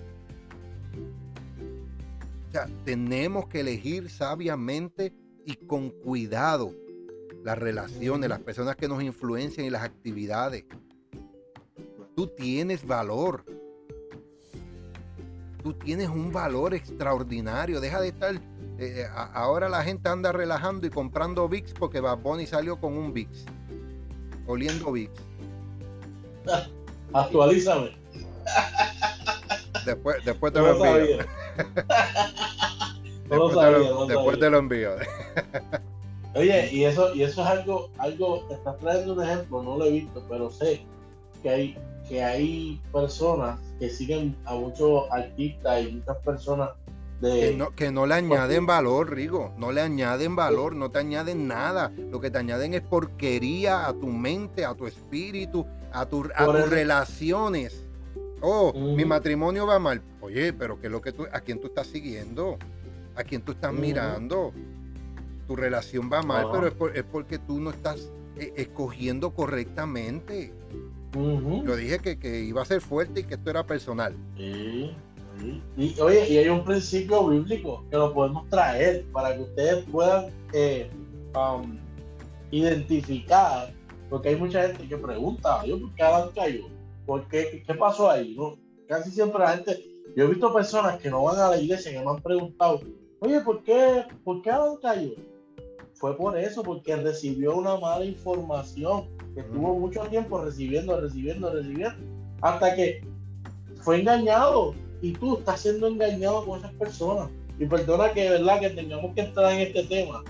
O 2.48 2.52
sea, 2.52 2.68
tenemos 2.84 3.48
que 3.48 3.60
elegir 3.60 4.10
sabiamente 4.10 5.14
y 5.46 5.54
con 5.56 5.88
cuidado 5.88 6.74
las 7.42 7.56
relaciones, 7.56 8.28
las 8.28 8.40
personas 8.40 8.76
que 8.76 8.86
nos 8.86 9.02
influencian 9.02 9.66
y 9.66 9.70
las 9.70 9.82
actividades. 9.82 10.64
Tú 12.14 12.26
tienes 12.26 12.86
valor. 12.86 13.44
Tú 15.62 15.72
tienes 15.72 16.10
un 16.10 16.30
valor 16.30 16.74
extraordinario. 16.74 17.80
Deja 17.80 18.00
de 18.00 18.08
estar. 18.08 18.34
Eh, 18.78 19.06
ahora 19.32 19.70
la 19.70 19.82
gente 19.82 20.08
anda 20.08 20.32
relajando 20.32 20.86
y 20.86 20.90
comprando 20.90 21.48
VIX 21.48 21.72
porque 21.72 22.00
Bad 22.00 22.18
Bunny 22.18 22.46
salió 22.46 22.78
con 22.78 22.92
un 22.92 23.14
VIX. 23.14 23.46
Oliendo 24.46 24.92
VIX. 24.92 25.12
Actualízame. 27.14 28.07
Después, 29.84 30.24
después 30.24 30.52
te 30.52 30.58
lo 30.60 30.70
envío. 30.70 31.16
después, 34.08 34.38
te 34.38 34.50
lo, 34.50 34.58
envío. 34.58 34.90
Oye, 36.34 36.70
y 36.72 36.84
eso, 36.84 37.14
y 37.14 37.22
eso 37.22 37.40
es 37.42 37.46
algo, 37.46 37.90
algo, 37.98 38.46
estás 38.50 38.76
trayendo 38.78 39.14
un 39.14 39.22
ejemplo, 39.22 39.62
no 39.62 39.78
lo 39.78 39.86
he 39.86 39.90
visto, 39.92 40.22
pero 40.28 40.50
sé 40.50 40.82
que 41.42 41.48
hay, 41.48 41.78
que 42.08 42.22
hay 42.22 42.80
personas 42.92 43.58
que 43.78 43.88
siguen 43.88 44.36
a 44.44 44.54
muchos 44.54 45.04
artistas 45.10 45.82
y 45.82 45.92
muchas 45.92 46.16
personas 46.18 46.70
de, 47.20 47.40
que, 47.40 47.56
no, 47.56 47.74
que 47.74 47.90
no 47.90 48.06
le 48.06 48.14
añaden 48.14 48.66
valor, 48.66 49.12
Rigo. 49.12 49.52
No 49.58 49.72
le 49.72 49.80
añaden 49.80 50.36
valor, 50.36 50.76
no 50.76 50.90
te 50.90 51.00
añaden 51.00 51.48
nada. 51.48 51.90
Lo 51.96 52.20
que 52.20 52.30
te 52.30 52.38
añaden 52.38 52.74
es 52.74 52.82
porquería 52.82 53.88
a 53.88 53.92
tu 53.92 54.06
mente, 54.06 54.64
a 54.64 54.74
tu 54.74 54.86
espíritu, 54.86 55.66
a, 55.92 56.06
tu, 56.06 56.28
a 56.36 56.44
tus 56.44 56.70
relaciones. 56.70 57.87
Oh, 58.40 58.72
mi 58.72 59.04
matrimonio 59.04 59.66
va 59.66 59.78
mal. 59.78 60.02
Oye, 60.20 60.52
pero 60.52 60.80
¿qué 60.80 60.86
es 60.86 60.92
lo 60.92 61.00
que 61.00 61.12
tú, 61.12 61.26
a 61.32 61.40
quién 61.40 61.60
tú 61.60 61.68
estás 61.68 61.86
siguiendo? 61.86 62.58
¿A 63.16 63.24
quién 63.24 63.42
tú 63.42 63.52
estás 63.52 63.72
mirando? 63.72 64.52
Tu 65.46 65.56
relación 65.56 66.10
va 66.12 66.22
mal, 66.22 66.48
pero 66.52 66.92
es, 66.92 67.04
porque 67.04 67.38
tú 67.38 67.60
no 67.60 67.70
estás 67.70 68.10
eh, 68.36 68.52
escogiendo 68.56 69.30
correctamente. 69.30 70.52
Yo 71.12 71.76
dije 71.76 72.18
que, 72.18 72.40
iba 72.40 72.62
a 72.62 72.64
ser 72.64 72.80
fuerte 72.80 73.20
y 73.20 73.24
que 73.24 73.34
esto 73.34 73.50
era 73.50 73.66
personal. 73.66 74.14
Sí, 74.36 74.94
Y 75.76 75.98
oye, 76.00 76.28
y 76.28 76.38
hay 76.38 76.48
un 76.48 76.64
principio 76.64 77.26
bíblico 77.28 77.84
que 77.90 77.96
lo 77.96 78.12
podemos 78.12 78.48
traer 78.50 79.04
para 79.12 79.34
que 79.34 79.42
ustedes 79.42 79.84
puedan 79.90 80.26
eh, 80.52 80.90
um, 81.34 81.78
identificar, 82.50 83.72
porque 84.10 84.30
hay 84.30 84.36
mucha 84.36 84.66
gente 84.66 84.86
que 84.86 84.96
pregunta, 84.96 85.64
yo 85.64 85.80
por 85.80 85.94
qué 85.94 86.02
Adán 86.02 86.30
cayó? 86.34 86.77
¿Por 87.08 87.26
qué? 87.28 87.64
¿Qué 87.66 87.74
pasó 87.74 88.10
ahí? 88.10 88.36
Casi 88.86 89.10
siempre 89.10 89.40
la 89.40 89.56
gente, 89.56 89.82
yo 90.14 90.24
he 90.24 90.28
visto 90.28 90.52
personas 90.52 91.00
que 91.00 91.08
no 91.08 91.24
van 91.24 91.40
a 91.40 91.48
la 91.48 91.56
iglesia 91.56 91.90
que 91.90 92.00
me 92.00 92.10
han 92.10 92.20
preguntado, 92.20 92.82
oye, 93.20 93.40
¿por 93.40 93.62
qué, 93.62 94.04
¿por 94.22 94.42
qué 94.42 94.50
Adán 94.50 94.76
cayó? 94.82 95.12
Fue 95.94 96.14
por 96.14 96.36
eso, 96.36 96.62
porque 96.62 96.94
recibió 96.96 97.56
una 97.56 97.78
mala 97.78 98.04
información 98.04 99.08
estuvo 99.40 99.78
mucho 99.78 100.02
tiempo 100.02 100.44
recibiendo, 100.44 101.00
recibiendo, 101.00 101.50
recibiendo, 101.50 101.96
hasta 102.42 102.74
que 102.74 103.00
fue 103.80 104.00
engañado 104.00 104.74
y 105.00 105.12
tú 105.12 105.38
estás 105.38 105.60
siendo 105.60 105.86
engañado 105.86 106.44
con 106.44 106.58
esas 106.58 106.72
personas. 106.74 107.30
Y 107.58 107.64
perdona 107.64 108.12
que 108.12 108.24
de 108.24 108.30
verdad 108.30 108.60
que 108.60 108.70
tengamos 108.70 109.14
que 109.14 109.22
entrar 109.22 109.52
en 109.52 109.60
este 109.60 109.84
tema. 109.84 110.22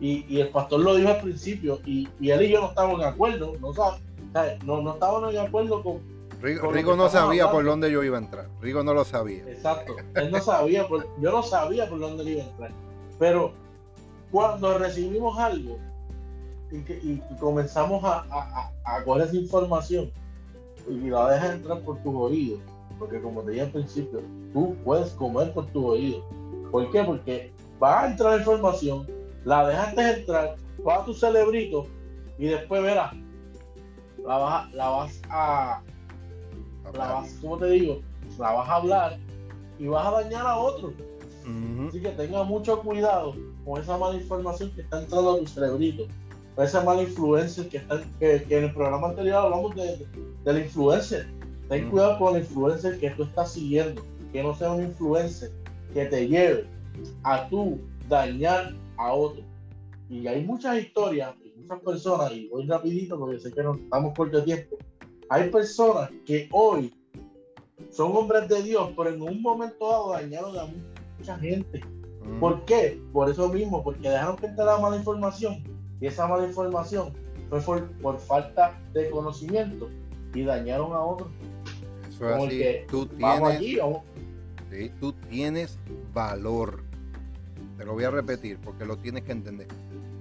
Y, 0.00 0.40
el 0.40 0.48
pastor 0.48 0.80
lo 0.80 0.96
dijo 0.96 1.10
al 1.10 1.20
principio, 1.20 1.78
y, 1.86 2.08
él 2.22 2.42
y 2.42 2.48
yo 2.48 2.60
no 2.62 2.68
estábamos 2.68 3.00
de 3.00 3.06
acuerdo, 3.06 3.54
no, 3.60 3.72
no, 4.64 4.82
no 4.82 4.94
estábamos 4.94 5.32
de 5.32 5.40
acuerdo 5.40 5.82
con. 5.82 6.00
Rigo, 6.42 6.96
no 6.96 7.08
sabía 7.08 7.50
por 7.50 7.64
dónde 7.64 7.90
yo 7.90 8.02
iba 8.02 8.18
a 8.18 8.20
entrar. 8.20 8.48
Rigo 8.60 8.82
no 8.82 8.92
lo 8.94 9.04
sabía. 9.04 9.44
Exacto. 9.48 9.94
Él 10.14 10.32
no 10.32 10.40
sabía, 10.40 10.86
yo 11.20 11.30
no 11.30 11.42
sabía 11.42 11.88
por 11.88 12.00
dónde 12.00 12.24
él 12.24 12.28
iba 12.30 12.42
a 12.42 12.46
entrar. 12.46 12.70
Pero 13.18 13.52
cuando 14.32 14.76
recibimos 14.76 15.38
algo, 15.38 15.78
y, 16.72 17.20
comenzamos 17.38 18.02
a, 18.02 18.24
a, 18.30 18.72
a, 18.84 19.04
coger 19.04 19.26
esa 19.26 19.36
información 19.36 20.10
y 20.88 21.10
la 21.10 21.28
dejas 21.30 21.54
entrar 21.54 21.80
por 21.82 22.02
tus 22.02 22.14
oídos, 22.14 22.60
porque 22.98 23.20
como 23.20 23.42
te 23.42 23.52
dije 23.52 23.64
al 23.64 23.70
principio, 23.70 24.20
tú 24.52 24.74
puedes 24.84 25.10
comer 25.12 25.52
por 25.52 25.66
tus 25.66 25.84
oídos. 25.84 26.24
¿Por 26.70 26.90
qué? 26.90 27.04
Porque 27.04 27.52
va 27.80 28.02
a 28.02 28.10
entrar 28.10 28.38
información, 28.38 29.06
la 29.44 29.68
dejaste 29.68 30.20
entrar, 30.20 30.56
va 30.86 30.96
a 30.96 31.04
tu 31.04 31.12
cerebrito 31.12 31.86
y 32.38 32.46
después 32.46 32.82
verás, 32.82 33.12
la 34.24 34.38
vas, 34.38 34.72
la 34.72 34.88
vas 34.88 35.20
a, 35.28 35.82
la 36.94 37.12
vas, 37.12 37.36
¿cómo 37.40 37.58
te 37.58 37.66
digo? 37.66 38.00
La 38.38 38.52
vas 38.52 38.68
a 38.68 38.76
hablar 38.76 39.18
y 39.78 39.86
vas 39.86 40.06
a 40.06 40.22
dañar 40.22 40.46
a 40.46 40.56
otro. 40.56 40.92
Así 41.88 42.00
que 42.00 42.10
tenga 42.10 42.44
mucho 42.44 42.80
cuidado 42.80 43.34
con 43.64 43.80
esa 43.80 43.98
mala 43.98 44.16
información 44.16 44.70
que 44.72 44.82
está 44.82 45.02
entrando 45.02 45.32
a 45.32 45.38
tu 45.38 45.46
cerebrito 45.46 46.06
esa 46.58 46.82
mala 46.82 47.02
influencia 47.02 47.68
que, 47.68 47.78
está, 47.78 48.02
que, 48.18 48.44
en 48.50 48.64
el 48.64 48.74
programa 48.74 49.08
anterior 49.08 49.36
hablamos 49.36 49.74
de, 49.74 50.06
de 50.44 50.52
la 50.52 50.58
influencer. 50.58 51.26
Ten 51.68 51.88
cuidado 51.88 52.18
con 52.18 52.34
la 52.34 52.40
influencer 52.40 52.98
que 52.98 53.10
tú 53.10 53.22
estás 53.22 53.52
siguiendo, 53.52 54.02
que 54.32 54.42
no 54.42 54.54
sea 54.54 54.72
una 54.72 54.84
influencer 54.84 55.50
que 55.94 56.04
te 56.06 56.28
lleve 56.28 56.66
a 57.22 57.48
tú 57.48 57.80
dañar 58.08 58.74
a 58.98 59.14
otro. 59.14 59.42
Y 60.10 60.26
hay 60.26 60.44
muchas 60.44 60.78
historias 60.78 61.34
y 61.42 61.58
muchas 61.58 61.80
personas, 61.80 62.32
y 62.32 62.48
voy 62.48 62.66
rapidito 62.66 63.18
porque 63.18 63.40
sé 63.40 63.52
que 63.52 63.62
no 63.62 63.74
estamos 63.74 64.14
corto 64.14 64.38
de 64.38 64.42
tiempo, 64.42 64.76
hay 65.32 65.48
personas 65.48 66.10
que 66.26 66.46
hoy 66.52 66.94
son 67.88 68.14
hombres 68.14 68.46
de 68.50 68.62
Dios, 68.62 68.90
pero 68.94 69.08
en 69.08 69.22
un 69.22 69.40
momento 69.40 69.88
dado 69.88 70.12
dañaron 70.12 70.58
a 70.58 70.66
mucha 71.18 71.38
gente. 71.38 71.80
¿Por 72.38 72.66
qué? 72.66 73.00
Por 73.14 73.30
eso 73.30 73.48
mismo, 73.48 73.82
porque 73.82 74.10
dejaron 74.10 74.36
que 74.36 74.48
la 74.48 74.78
mala 74.78 74.96
información 74.96 75.64
y 76.02 76.06
esa 76.06 76.26
mala 76.26 76.46
información 76.46 77.14
fue 77.48 77.80
por, 78.02 78.18
falta 78.18 78.78
de 78.92 79.08
conocimiento 79.08 79.88
y 80.34 80.44
dañaron 80.44 80.92
a 80.92 81.00
otros. 81.00 81.30
Eso 82.10 82.28
es 82.28 82.44
así. 82.44 82.86
tú 82.88 83.06
tienes, 83.06 84.92
tú 85.00 85.12
tienes 85.30 85.78
valor. 86.12 86.82
Te 87.78 87.86
lo 87.86 87.94
voy 87.94 88.04
a 88.04 88.10
repetir 88.10 88.58
porque 88.58 88.84
lo 88.84 88.98
tienes 88.98 89.22
que 89.22 89.32
entender. 89.32 89.68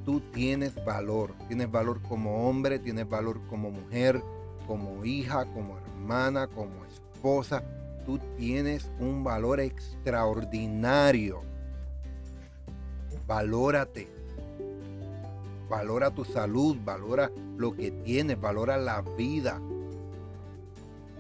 Tú 0.06 0.22
tienes 0.32 0.74
valor. 0.86 1.34
Tienes 1.50 1.70
valor 1.70 2.02
como 2.02 2.48
hombre, 2.48 2.80
tienes 2.80 3.10
valor 3.10 3.42
como 3.50 3.72
mujer, 3.72 4.24
como 4.72 5.04
hija, 5.04 5.46
como 5.54 5.78
hermana, 5.78 6.48
como 6.48 6.86
esposa. 6.86 7.62
Tú 8.06 8.20
tienes 8.38 8.90
un 9.00 9.22
valor 9.22 9.60
extraordinario. 9.60 11.42
Valórate 13.28 14.08
valora 15.72 16.12
tu 16.12 16.26
salud, 16.26 16.76
valora 16.84 17.32
lo 17.58 17.74
que 17.74 17.92
tienes, 17.92 18.40
valora 18.40 18.78
la 18.78 19.02
vida. 19.02 19.62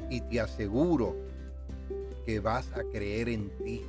Y 0.10 0.20
te 0.20 0.42
aseguro 0.42 1.16
que 2.26 2.42
vas 2.42 2.70
a 2.74 2.84
creer 2.84 3.30
en 3.30 3.50
ti, 3.64 3.82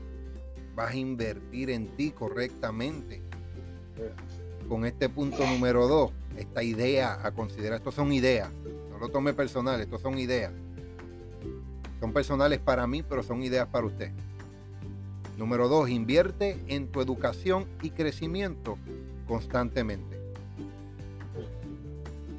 vas 0.77 0.93
a 0.93 0.97
invertir 0.97 1.69
en 1.69 1.89
ti 1.97 2.13
correctamente. 2.13 3.21
Con 4.69 4.87
este 4.87 5.09
punto 5.09 5.45
número 5.45 5.89
dos, 5.89 6.13
esta 6.37 6.63
idea 6.63 7.19
a 7.27 7.33
considerar, 7.33 7.79
estos 7.79 7.97
son 7.97 8.13
ideas, 8.13 8.51
lo 9.03 9.09
tome 9.09 9.35
personal, 9.35 9.81
estos 9.81 10.01
son 10.01 10.17
ideas. 10.17 10.53
Son 11.99 12.13
personales 12.13 12.61
para 12.61 12.87
mí, 12.87 13.03
pero 13.03 13.25
son 13.25 13.43
ideas 13.43 13.67
para 13.67 13.85
usted. 13.85 14.13
Número 15.37 15.67
dos, 15.67 15.91
invierte 15.91 16.57
en 16.69 16.87
tu 16.87 17.01
educación 17.01 17.67
y 17.83 17.91
crecimiento 17.91 18.79
constantemente. 19.27 20.17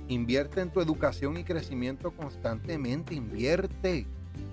Invierte 0.08 0.62
en 0.62 0.71
tu 0.71 0.80
educación 0.80 1.36
y 1.36 1.43
crecimiento 1.43 2.12
constantemente. 2.12 3.13
Invierte. 3.13 4.08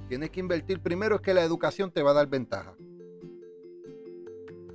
Tienes 0.09 0.31
que 0.31 0.41
invertir. 0.41 0.81
Primero 0.81 1.15
es 1.15 1.21
que 1.21 1.33
la 1.33 1.45
educación 1.45 1.93
te 1.93 2.03
va 2.03 2.11
a 2.11 2.15
dar 2.15 2.27
ventaja. 2.27 2.75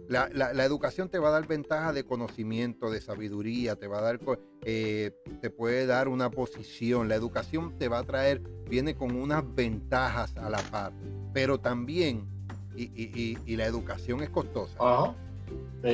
La, 0.07 0.65
educación 0.65 1.09
te 1.09 1.17
va 1.17 1.29
a 1.29 1.31
dar 1.31 1.47
ventaja 1.47 1.91
de 1.91 2.03
conocimiento, 2.05 2.91
de 2.91 3.01
sabiduría, 3.01 3.75
te 3.75 3.87
va 3.87 3.99
a 3.99 4.01
dar, 4.01 4.19
eh, 4.63 5.11
te 5.41 5.49
puede 5.49 5.85
dar 5.85 6.07
una 6.07 6.29
posición. 6.29 7.09
La 7.09 7.15
educación 7.15 7.77
te 7.77 7.87
va 7.87 7.99
a 7.99 8.03
traer, 8.03 8.41
viene 8.69 8.95
con 8.95 9.15
unas 9.15 9.43
ventajas 9.55 10.37
a 10.37 10.49
la 10.49 10.59
par, 10.59 10.93
pero 11.33 11.59
también, 11.59 12.27
y, 12.75 13.55
la 13.55 13.65
educación 13.65 14.21
es 14.21 14.29
costosa, 14.29 14.77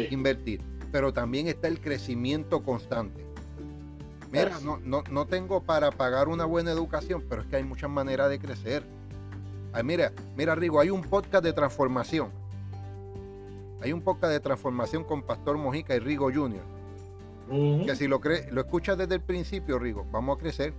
invertir, 0.10 0.62
pero 0.92 1.14
también 1.14 1.48
está 1.48 1.68
el 1.68 1.80
crecimiento 1.80 2.64
constante. 2.64 3.26
Mira, 4.32 4.60
no, 4.64 4.80
no, 4.84 5.04
no 5.10 5.26
tengo 5.26 5.62
para 5.62 5.92
pagar 5.92 6.28
una 6.28 6.46
buena 6.46 6.72
educación, 6.72 7.24
pero 7.30 7.42
es 7.42 7.48
que 7.48 7.58
hay 7.58 7.64
muchas 7.64 7.90
maneras 7.90 8.30
de 8.30 8.40
crecer. 8.40 8.84
mira, 9.84 10.12
mira, 10.36 10.56
Rigo, 10.56 10.80
hay 10.80 10.90
un 10.90 11.02
podcast 11.02 11.44
de 11.44 11.54
transformación 11.54 12.41
Hay 13.82 13.94
un 13.94 14.02
podcast 14.02 14.32
de 14.32 14.40
transformación 14.40 15.04
con 15.04 15.24
Pastor 15.24 15.58
Mojica 15.58 15.96
y 15.96 16.00
Rigo 16.00 16.32
Jr. 16.32 16.62
Que 17.86 17.96
si 17.96 18.08
lo, 18.08 18.22
cree, 18.22 18.50
lo 18.52 18.62
escuchas 18.62 18.98
desde 18.98 19.16
el 19.16 19.22
principio, 19.22 19.80
Rigo, 19.80 20.06
vamos 20.12 20.38
a 20.38 20.40
crecer. 20.40 20.74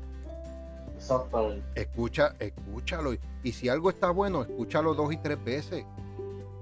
Exactamente. 0.97 1.65
Escucha, 1.75 2.37
escúchalo. 2.39 3.13
Y 3.43 3.53
si 3.53 3.69
algo 3.69 3.91
está 3.91 4.11
bueno, 4.11 4.43
escúchalo 4.43 4.95
dos 4.95 5.13
y 5.13 5.17
tres 5.17 5.43
veces. 5.45 5.85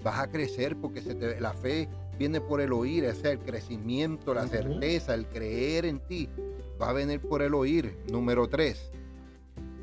Vas 0.02 0.18
a 0.18 0.28
crecer 0.28 0.76
porque 0.76 1.02
se 1.02 1.14
te, 1.14 1.38
la 1.40 1.52
fe 1.52 1.88
viene 2.18 2.40
por 2.40 2.62
el 2.62 2.72
oír, 2.72 3.04
es 3.04 3.22
el 3.24 3.38
crecimiento, 3.38 4.32
la 4.32 4.48
certeza, 4.48 5.14
el 5.14 5.26
creer 5.26 5.84
en 5.84 6.00
ti. 6.00 6.28
Va 6.80 6.88
a 6.88 6.92
venir 6.94 7.20
por 7.20 7.42
el 7.42 7.54
oír. 7.54 7.98
Número 8.10 8.48
tres, 8.48 8.90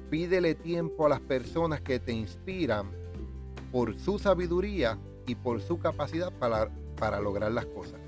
pídele 0.09 0.55
tiempo 0.55 1.05
a 1.05 1.09
las 1.09 1.21
personas 1.21 1.81
que 1.81 1.99
te 1.99 2.13
inspiran 2.13 2.89
por 3.71 3.97
su 3.99 4.17
sabiduría 4.17 4.97
y 5.27 5.35
por 5.35 5.61
su 5.61 5.77
capacidad 5.77 6.31
para, 6.31 6.69
para 6.95 7.19
lograr 7.19 7.51
las 7.51 7.65
cosas. 7.65 7.99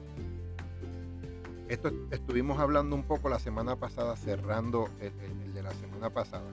Esto 1.67 1.91
estuvimos 2.09 2.57
hablando 2.59 2.95
un 2.95 3.03
poco 3.03 3.29
la 3.29 3.37
semana 3.37 3.75
pasada, 3.75 4.15
cerrando 4.15 4.89
el, 4.99 5.53
de 5.53 5.61
la 5.61 5.71
semana 5.73 6.09
pasada. 6.09 6.49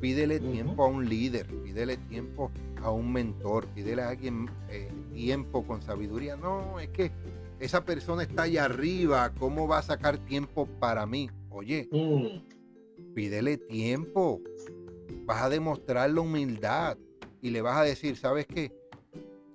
Pídele 0.00 0.40
tiempo 0.40 0.82
a 0.82 0.88
un 0.88 1.08
líder, 1.08 1.46
pídele 1.62 1.98
tiempo 1.98 2.50
a 2.82 2.90
un 2.90 3.12
mentor, 3.12 3.66
pídele 3.68 4.02
a 4.02 4.08
alguien 4.08 4.50
eh, 4.70 4.90
tiempo 5.12 5.64
con 5.64 5.82
sabiduría. 5.82 6.36
No, 6.36 6.80
es 6.80 6.88
que 6.88 7.12
esa 7.60 7.84
persona 7.84 8.22
está 8.22 8.42
allá 8.42 8.64
arriba, 8.64 9.32
¿cómo 9.38 9.68
va 9.68 9.78
a 9.78 9.82
sacar 9.82 10.18
tiempo 10.18 10.66
para 10.80 11.06
mí? 11.06 11.30
Oye, 11.50 11.88
mm. 11.92 13.12
pídele 13.14 13.58
tiempo, 13.58 14.40
vas 15.26 15.42
a 15.42 15.48
demostrar 15.50 16.10
la 16.10 16.22
humildad 16.22 16.96
y 17.42 17.50
le 17.50 17.62
vas 17.62 17.76
a 17.76 17.82
decir, 17.82 18.16
¿sabes 18.16 18.46
qué? 18.46 18.79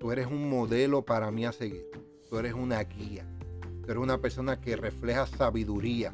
Tú 0.05 0.11
eres 0.11 0.27
un 0.27 0.51
modelo 0.51 1.01
para 1.01 1.31
mí 1.31 1.45
a 1.45 1.51
seguir, 1.51 1.89
tú 2.29 2.37
eres 2.37 2.53
una 2.53 2.79
guía 2.83 3.25
Tú 3.81 3.85
eres 3.91 4.03
una 4.03 4.19
persona 4.19 4.61
que 4.61 4.75
refleja 4.75 5.25
sabiduría. 5.25 6.13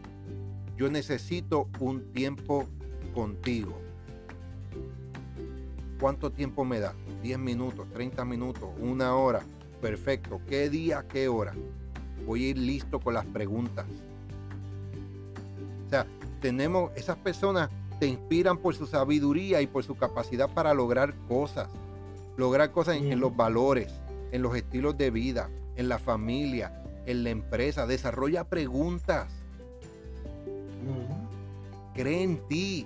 Yo 0.77 0.89
necesito 0.89 1.67
un 1.77 2.13
tiempo 2.13 2.67
contigo. 3.13 3.77
¿Cuánto 5.99 6.31
tiempo 6.31 6.63
me 6.63 6.79
da? 6.79 6.93
10 7.21 7.37
minutos, 7.39 7.85
30 7.91 8.23
minutos, 8.23 8.69
una 8.79 9.13
hora. 9.13 9.41
Perfecto. 9.81 10.39
¿Qué 10.47 10.69
día, 10.69 11.05
qué 11.09 11.27
hora? 11.27 11.53
Voy 12.25 12.45
a 12.45 12.47
ir 12.51 12.59
listo 12.59 12.97
con 13.01 13.15
las 13.15 13.25
preguntas. 13.25 13.85
O 15.87 15.89
sea, 15.89 16.07
tenemos, 16.39 16.93
esas 16.95 17.17
personas 17.17 17.69
te 17.99 18.07
inspiran 18.07 18.57
por 18.57 18.73
su 18.73 18.87
sabiduría 18.87 19.61
y 19.61 19.67
por 19.67 19.83
su 19.83 19.97
capacidad 19.97 20.49
para 20.49 20.73
lograr 20.73 21.13
cosas. 21.27 21.67
Lograr 22.37 22.71
cosas 22.71 22.95
en, 22.95 23.19
los 23.19 23.35
valores, 23.35 23.91
en 24.31 24.41
los 24.41 24.55
estilos 24.55 24.97
de 24.97 25.11
vida, 25.11 25.49
en 25.75 25.89
la 25.89 25.99
familia, 25.99 26.81
en 27.05 27.23
la 27.23 27.29
empresa, 27.29 27.85
desarrolla 27.85 28.45
preguntas. 28.45 29.27
Cree 31.93 32.23
en 32.23 32.47
ti 32.47 32.85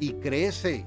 y 0.00 0.12
crece. 0.14 0.84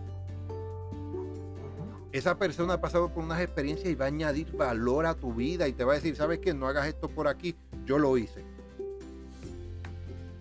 Esa 2.12 2.38
persona 2.38 2.73
ha 2.73 2.82
pasado 2.82 3.10
por 3.10 3.23
unas 3.23 3.41
experiencias 3.41 3.89
y 3.89 3.95
va 3.95 4.06
a 4.06 4.08
añadir 4.10 4.52
valor 4.56 5.06
a 5.06 5.13
tu 5.13 5.34
vida 5.34 5.67
y 5.67 5.73
te 5.73 5.84
va 5.84 5.93
a 5.93 5.95
decir, 5.95 6.15
¿sabes 6.15 6.39
qué? 6.39 6.54
No 6.54 6.67
hagas 6.67 6.88
esto 6.88 7.10
por 7.10 7.28
aquí, 7.28 7.56
yo 7.86 7.97
lo 7.97 8.17
hice. 8.17 8.43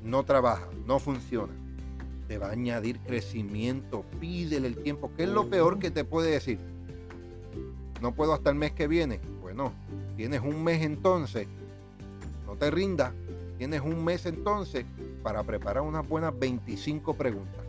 No 0.03 0.25
trabaja, 0.25 0.69
no 0.87 0.99
funciona. 0.99 1.53
Te 2.29 2.39
va 2.39 2.49
a 2.49 2.53
añadir 2.53 2.99
crecimiento, 3.01 4.05
pídele 4.21 4.69
el 4.69 4.83
tiempo. 4.83 5.11
¿Qué 5.17 5.25
es 5.25 5.29
lo 5.29 5.49
peor 5.49 5.79
que 5.79 5.91
te 5.91 6.05
puede 6.05 6.31
decir? 6.31 6.59
No 8.01 8.15
puedo 8.15 8.33
hasta 8.33 8.51
el 8.51 8.57
mes 8.57 8.73
que 8.73 8.87
viene. 8.87 9.21
Bueno, 9.41 9.73
tienes 10.17 10.41
un 10.41 10.63
mes 10.63 10.83
entonces 10.83 11.49
te 12.59 12.71
rinda 12.71 13.13
Tienes 13.59 13.81
un 13.81 14.05
mes 14.05 14.27
entonces 14.27 14.85
para 15.23 15.43
preparar 15.43 15.83
unas 15.83 16.07
buenas 16.07 16.39
25 16.39 17.15
preguntas. 17.15 17.65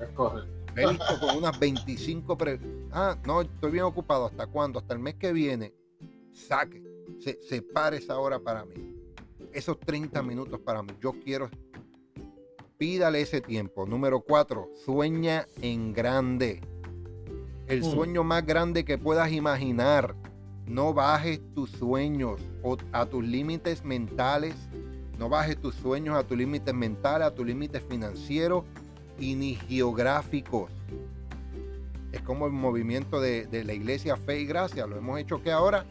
Es 0.00 0.08
correcto. 0.10 0.52
listo 0.76 1.20
con 1.20 1.38
unas 1.38 1.58
25 1.58 2.38
preguntas. 2.38 2.70
Ah, 2.92 3.18
no, 3.26 3.40
estoy 3.40 3.72
bien 3.72 3.82
ocupado. 3.82 4.26
¿Hasta 4.26 4.46
cuándo? 4.46 4.78
Hasta 4.78 4.94
el 4.94 5.00
mes 5.00 5.16
que 5.16 5.32
viene. 5.32 5.74
Saque. 6.32 6.84
Se, 7.18 7.42
separe 7.42 7.96
esa 7.96 8.16
hora 8.20 8.38
para 8.38 8.64
mí. 8.64 8.94
Esos 9.52 9.80
30 9.80 10.22
minutos 10.22 10.60
para 10.60 10.84
mí. 10.84 10.92
Yo 11.00 11.14
quiero. 11.14 11.50
Pídale 12.76 13.22
ese 13.22 13.40
tiempo. 13.40 13.86
Número 13.86 14.20
4. 14.20 14.70
Sueña 14.84 15.48
en 15.60 15.92
grande. 15.92 16.60
El 17.68 17.80
mm. 17.80 17.84
sueño 17.84 18.24
más 18.24 18.44
grande 18.44 18.84
que 18.84 18.98
puedas 18.98 19.30
imaginar. 19.30 20.14
No 20.66 20.92
bajes 20.92 21.40
tus 21.54 21.70
sueños 21.70 22.40
a 22.92 23.06
tus 23.06 23.24
límites 23.24 23.84
mentales. 23.84 24.54
No 25.18 25.28
bajes 25.28 25.58
tus 25.60 25.74
sueños 25.74 26.16
a 26.16 26.24
tus 26.24 26.36
límites 26.36 26.74
mentales, 26.74 27.28
a 27.28 27.34
tus 27.34 27.46
límites 27.46 27.82
financieros 27.88 28.64
y 29.18 29.34
ni 29.34 29.54
geográficos. 29.54 30.70
Es 32.12 32.22
como 32.22 32.46
el 32.46 32.52
movimiento 32.52 33.20
de, 33.20 33.46
la 33.64 33.72
iglesia 33.72 34.16
Fe 34.16 34.40
y 34.40 34.46
Gracia. 34.46 34.86
Lo 34.86 34.96
hemos 34.96 35.18
hecho 35.20 35.42
que 35.42 35.52
ahora 35.52 35.84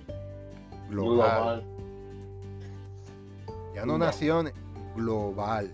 global. 0.89 1.63
Ya 3.75 3.85
no 3.85 3.97
naciones, 3.97 4.53
global. 4.95 5.71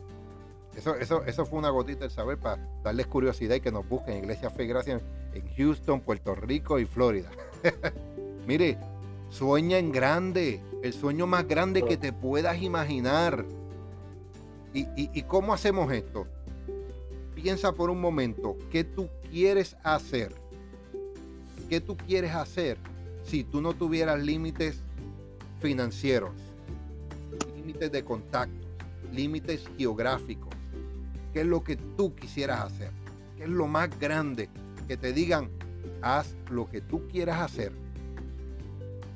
Eso, 0.76 0.96
eso, 0.96 1.24
eso 1.24 1.46
fue 1.46 1.60
una 1.60 1.70
gotita 1.70 2.06
de 2.06 2.10
saber 2.10 2.38
para 2.38 2.58
darles 2.84 3.08
curiosidad 3.08 3.56
y 3.56 3.62
que 3.62 3.72
nos 3.72 3.88
busquen 3.88 4.18
Iglesia 4.18 4.50
Fe 4.50 4.64
y 4.64 4.68
Gracia 4.68 5.00
en 5.34 5.48
Houston, 5.56 6.02
Puerto 6.02 6.36
Rico 6.36 6.80
y 6.80 6.86
Florida. 6.86 7.30
Mire, 8.48 8.78
Sueña 9.34 9.80
en 9.80 9.92
grande, 9.92 10.62
el 10.84 10.94
sueño 10.94 11.26
más 11.26 11.48
grande 11.48 11.82
que 11.82 11.98
te 11.98 12.14
puedas 12.14 12.62
imaginar. 12.62 13.44
¿Y, 14.76 15.24
cómo 15.24 15.56
hacemos 15.56 15.92
esto? 15.92 16.28
Piensa 17.34 17.72
por 17.72 17.90
un 17.90 18.00
momento, 18.00 18.56
¿qué 18.72 18.84
tú 18.84 19.10
quieres 19.32 19.76
hacer? 19.82 20.36
¿Qué 21.68 21.82
tú 21.82 21.98
quieres 21.98 22.36
hacer 22.36 22.78
si 23.24 23.44
tú 23.44 23.60
no 23.60 23.74
tuvieras 23.74 24.22
límites 24.22 24.84
financieros, 25.60 26.36
límites 27.56 27.92
de 27.92 28.06
contactos, 28.06 28.68
límites 29.12 29.68
geográficos? 29.80 30.54
¿Qué 31.34 31.42
es 31.42 31.48
lo 31.48 31.64
que 31.64 31.76
tú 31.76 32.14
quisieras 32.14 32.62
hacer? 32.62 32.92
¿Qué 33.36 33.46
es 33.46 33.50
lo 33.50 33.66
más 33.66 33.90
grande? 34.00 34.48
Que 34.88 34.98
te 34.98 35.14
digan, 35.14 35.50
haz 36.02 36.36
lo 36.50 36.70
que 36.70 36.82
tú 36.82 37.08
quieras 37.08 37.40
hacer 37.42 37.72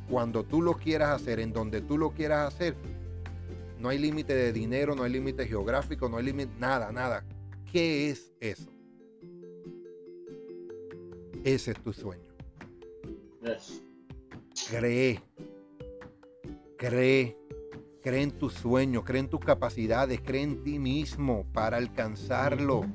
cuando 0.10 0.44
tú 0.44 0.62
lo 0.62 0.76
quieras 0.76 1.22
hacer, 1.22 1.40
en 1.40 1.54
donde 1.54 1.82
tú 1.82 1.98
lo 1.98 2.12
quieras 2.12 2.54
hacer, 2.54 2.76
no 3.80 3.90
hay 3.90 3.98
límite 4.00 4.34
de 4.34 4.54
dinero, 4.54 4.96
no 4.96 5.04
hay 5.04 5.12
límite 5.12 5.46
geográfico, 5.46 6.10
no 6.10 6.18
hay 6.18 6.26
límite, 6.26 6.52
nada, 6.60 6.92
nada. 6.92 7.26
¿Qué 7.72 8.10
es 8.10 8.34
eso? 8.40 8.72
Ese 11.44 11.72
es 11.72 11.84
tu 11.84 11.94
sueño. 11.94 12.24
Cree, 14.70 15.22
cree, 16.78 17.38
cree 18.02 18.22
en 18.22 18.32
tu 18.32 18.50
sueño, 18.50 19.04
cree 19.04 19.22
en 19.22 19.30
tus 19.30 19.40
capacidades, 19.40 20.20
cree 20.22 20.42
en 20.42 20.64
ti 20.64 20.80
mismo 20.80 21.46
para 21.54 21.78
alcanzarlo. 21.78 22.86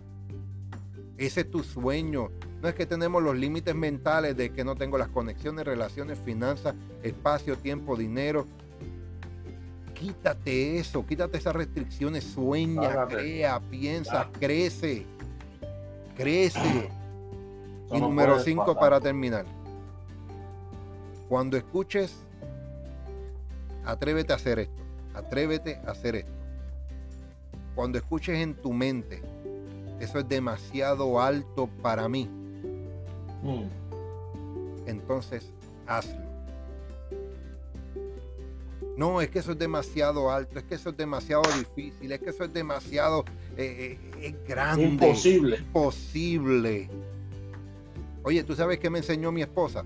Ese 1.16 1.42
es 1.42 1.50
tu 1.50 1.62
sueño. 1.62 2.30
No 2.62 2.68
es 2.68 2.76
que 2.76 2.86
tenemos 2.86 3.20
los 3.20 3.36
límites 3.36 3.74
mentales 3.74 4.36
de 4.36 4.52
que 4.52 4.62
no 4.62 4.76
tengo 4.76 4.96
las 4.96 5.08
conexiones, 5.08 5.64
relaciones, 5.64 6.16
finanzas, 6.20 6.76
espacio, 7.02 7.58
tiempo, 7.58 7.96
dinero. 7.96 8.46
Quítate 9.94 10.78
eso, 10.78 11.04
quítate 11.04 11.38
esas 11.38 11.56
restricciones, 11.56 12.22
sueña, 12.22 13.08
crea, 13.08 13.58
piensa, 13.58 14.28
crece, 14.38 15.04
crece. 16.16 16.88
y 17.90 18.00
número 18.00 18.38
cinco 18.38 18.76
para 18.78 19.00
terminar. 19.00 19.44
Cuando 21.28 21.56
escuches, 21.56 22.14
atrévete 23.84 24.32
a 24.32 24.36
hacer 24.36 24.60
esto, 24.60 24.82
atrévete 25.14 25.80
a 25.84 25.90
hacer 25.90 26.14
esto. 26.14 26.32
Cuando 27.74 27.98
escuches 27.98 28.38
en 28.38 28.54
tu 28.54 28.72
mente, 28.72 29.20
eso 29.98 30.20
es 30.20 30.28
demasiado 30.28 31.20
alto 31.20 31.68
para 31.82 32.08
mí 32.08 32.30
Mm. 33.42 33.64
Entonces, 34.86 35.50
hazlo. 35.86 36.32
No, 38.96 39.20
es 39.20 39.30
que 39.30 39.38
eso 39.38 39.52
es 39.52 39.58
demasiado 39.58 40.30
alto, 40.30 40.58
es 40.58 40.64
que 40.64 40.74
eso 40.74 40.90
es 40.90 40.96
demasiado 40.96 41.42
difícil, 41.58 42.12
es 42.12 42.20
que 42.20 42.30
eso 42.30 42.44
es 42.44 42.52
demasiado 42.52 43.24
eh, 43.56 43.98
eh, 44.20 44.34
grande. 44.46 44.84
Imposible. 44.84 45.56
Imposible. 45.56 46.90
Oye, 48.22 48.44
¿tú 48.44 48.54
sabes 48.54 48.78
qué 48.78 48.90
me 48.90 48.98
enseñó 48.98 49.32
mi 49.32 49.42
esposa? 49.42 49.84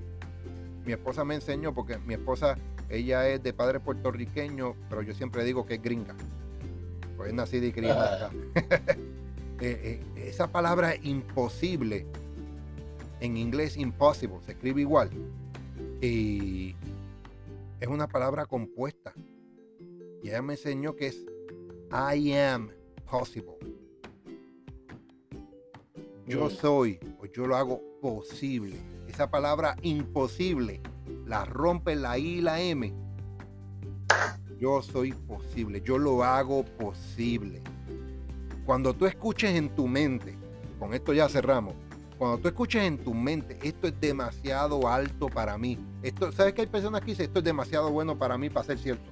Mi 0.84 0.92
esposa 0.92 1.24
me 1.24 1.36
enseñó, 1.36 1.72
porque 1.72 1.98
mi 1.98 2.14
esposa, 2.14 2.58
ella 2.88 3.28
es 3.28 3.42
de 3.42 3.52
padre 3.52 3.80
puertorriqueño, 3.80 4.74
pero 4.90 5.02
yo 5.02 5.14
siempre 5.14 5.44
digo 5.44 5.66
que 5.66 5.74
es 5.74 5.82
gringa. 5.82 6.14
Pues 7.16 7.28
es 7.28 7.34
nacida 7.34 7.66
y 7.66 7.72
criada 7.72 8.26
acá. 8.26 8.96
Eh, 9.58 10.02
esa 10.16 10.48
palabra 10.48 10.96
imposible 10.96 12.04
en 13.20 13.36
inglés 13.36 13.76
impossible, 13.76 14.38
se 14.44 14.52
escribe 14.52 14.80
igual. 14.80 15.10
Y 16.00 16.74
es 17.80 17.88
una 17.88 18.06
palabra 18.06 18.46
compuesta. 18.46 19.12
Y 20.22 20.28
ella 20.28 20.42
me 20.42 20.54
enseñó 20.54 20.96
que 20.96 21.08
es 21.08 21.26
I 21.90 22.32
am 22.32 22.70
possible. 23.10 23.56
Yo 26.26 26.50
soy 26.50 26.98
o 27.20 27.26
yo 27.26 27.46
lo 27.46 27.56
hago 27.56 27.80
posible. 28.00 28.76
Esa 29.06 29.30
palabra 29.30 29.76
imposible 29.82 30.80
la 31.26 31.44
rompe 31.44 31.94
la 31.94 32.18
I 32.18 32.38
y 32.38 32.40
la 32.40 32.60
M. 32.60 32.92
Yo 34.58 34.82
soy 34.82 35.12
posible, 35.12 35.82
yo 35.82 35.98
lo 35.98 36.24
hago 36.24 36.64
posible. 36.64 37.62
Cuando 38.64 38.94
tú 38.94 39.06
escuches 39.06 39.54
en 39.54 39.68
tu 39.74 39.86
mente, 39.86 40.34
con 40.78 40.94
esto 40.94 41.12
ya 41.12 41.28
cerramos, 41.28 41.74
cuando 42.18 42.38
tú 42.38 42.48
escuches 42.48 42.82
en 42.82 42.98
tu 42.98 43.12
mente, 43.12 43.58
esto 43.62 43.88
es 43.88 44.00
demasiado 44.00 44.88
alto 44.88 45.28
para 45.28 45.58
mí. 45.58 45.78
Esto, 46.02 46.32
¿Sabes 46.32 46.54
que 46.54 46.62
hay 46.62 46.66
personas 46.66 47.00
que 47.02 47.08
dicen, 47.08 47.26
esto 47.26 47.40
es 47.40 47.44
demasiado 47.44 47.90
bueno 47.90 48.16
para 48.16 48.38
mí 48.38 48.48
para 48.48 48.66
ser 48.66 48.78
cierto? 48.78 49.10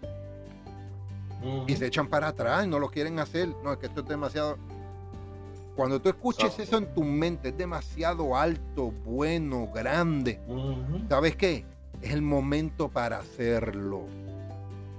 Y 1.66 1.76
se 1.76 1.86
echan 1.86 2.08
para 2.08 2.28
atrás, 2.28 2.66
no 2.66 2.78
lo 2.78 2.90
quieren 2.90 3.18
hacer. 3.18 3.48
No, 3.62 3.72
es 3.72 3.78
que 3.78 3.86
esto 3.86 4.00
es 4.00 4.08
demasiado... 4.08 4.56
Cuando 5.76 6.00
tú 6.00 6.08
escuches 6.08 6.58
eso 6.58 6.78
en 6.78 6.94
tu 6.94 7.02
mente, 7.02 7.48
es 7.48 7.58
demasiado 7.58 8.36
alto, 8.36 8.92
bueno, 9.04 9.68
grande. 9.74 10.40
¿Sabes 11.08 11.36
qué? 11.36 11.66
Es 12.00 12.12
el 12.12 12.22
momento 12.22 12.88
para 12.88 13.18
hacerlo. 13.18 14.06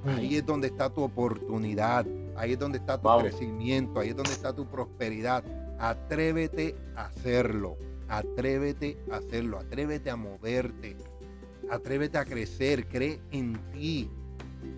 Ahí 0.05 0.35
es 0.35 0.45
donde 0.45 0.67
está 0.67 0.89
tu 0.89 1.01
oportunidad, 1.01 2.05
ahí 2.35 2.53
es 2.53 2.59
donde 2.59 2.77
está 2.77 3.01
tu 3.01 3.09
crecimiento, 3.19 3.99
ahí 3.99 4.09
es 4.09 4.15
donde 4.15 4.33
está 4.33 4.53
tu 4.53 4.67
prosperidad. 4.67 5.43
Atrévete 5.79 6.75
a 6.95 7.05
hacerlo. 7.05 7.77
Atrévete 8.07 8.97
a 9.11 9.17
hacerlo, 9.17 9.57
atrévete 9.57 10.09
a 10.09 10.15
moverte, 10.15 10.95
atrévete 11.69 12.17
a 12.17 12.25
crecer, 12.25 12.87
cree 12.87 13.19
en 13.31 13.59
ti. 13.71 14.09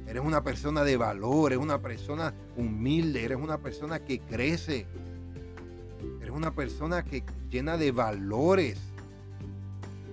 Eres 0.08 0.24
una 0.24 0.44
persona 0.44 0.84
de 0.84 0.96
valor, 0.96 1.52
eres 1.52 1.64
una 1.64 1.82
persona 1.82 2.34
humilde, 2.56 3.26
eres 3.26 3.38
una 3.38 3.58
persona 3.58 4.00
que 4.00 4.20
crece. 4.20 4.86
Eres 6.22 6.32
una 6.32 6.54
persona 6.54 7.04
que 7.04 7.24
llena 7.50 7.78
de 7.78 7.92
valores. 7.92 8.80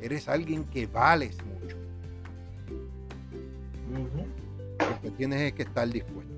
Eres 0.01 0.29
alguien 0.29 0.65
que 0.65 0.87
vales 0.87 1.37
mucho. 1.45 1.77
Lo 4.79 5.01
que 5.01 5.11
tienes 5.13 5.41
es 5.41 5.53
que 5.53 5.63
estar 5.63 5.89
dispuesto. 5.89 6.35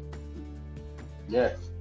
Yes. 1.28 1.72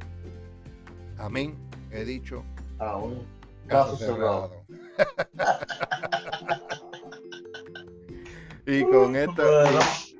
Amén. 1.18 1.56
He 1.92 2.06
dicho. 2.06 2.44
Aún. 2.80 3.24
Caso, 3.68 3.98
cerrado. 3.98 4.52
y 8.66 8.84
con 8.84 9.16
esto 9.16 9.44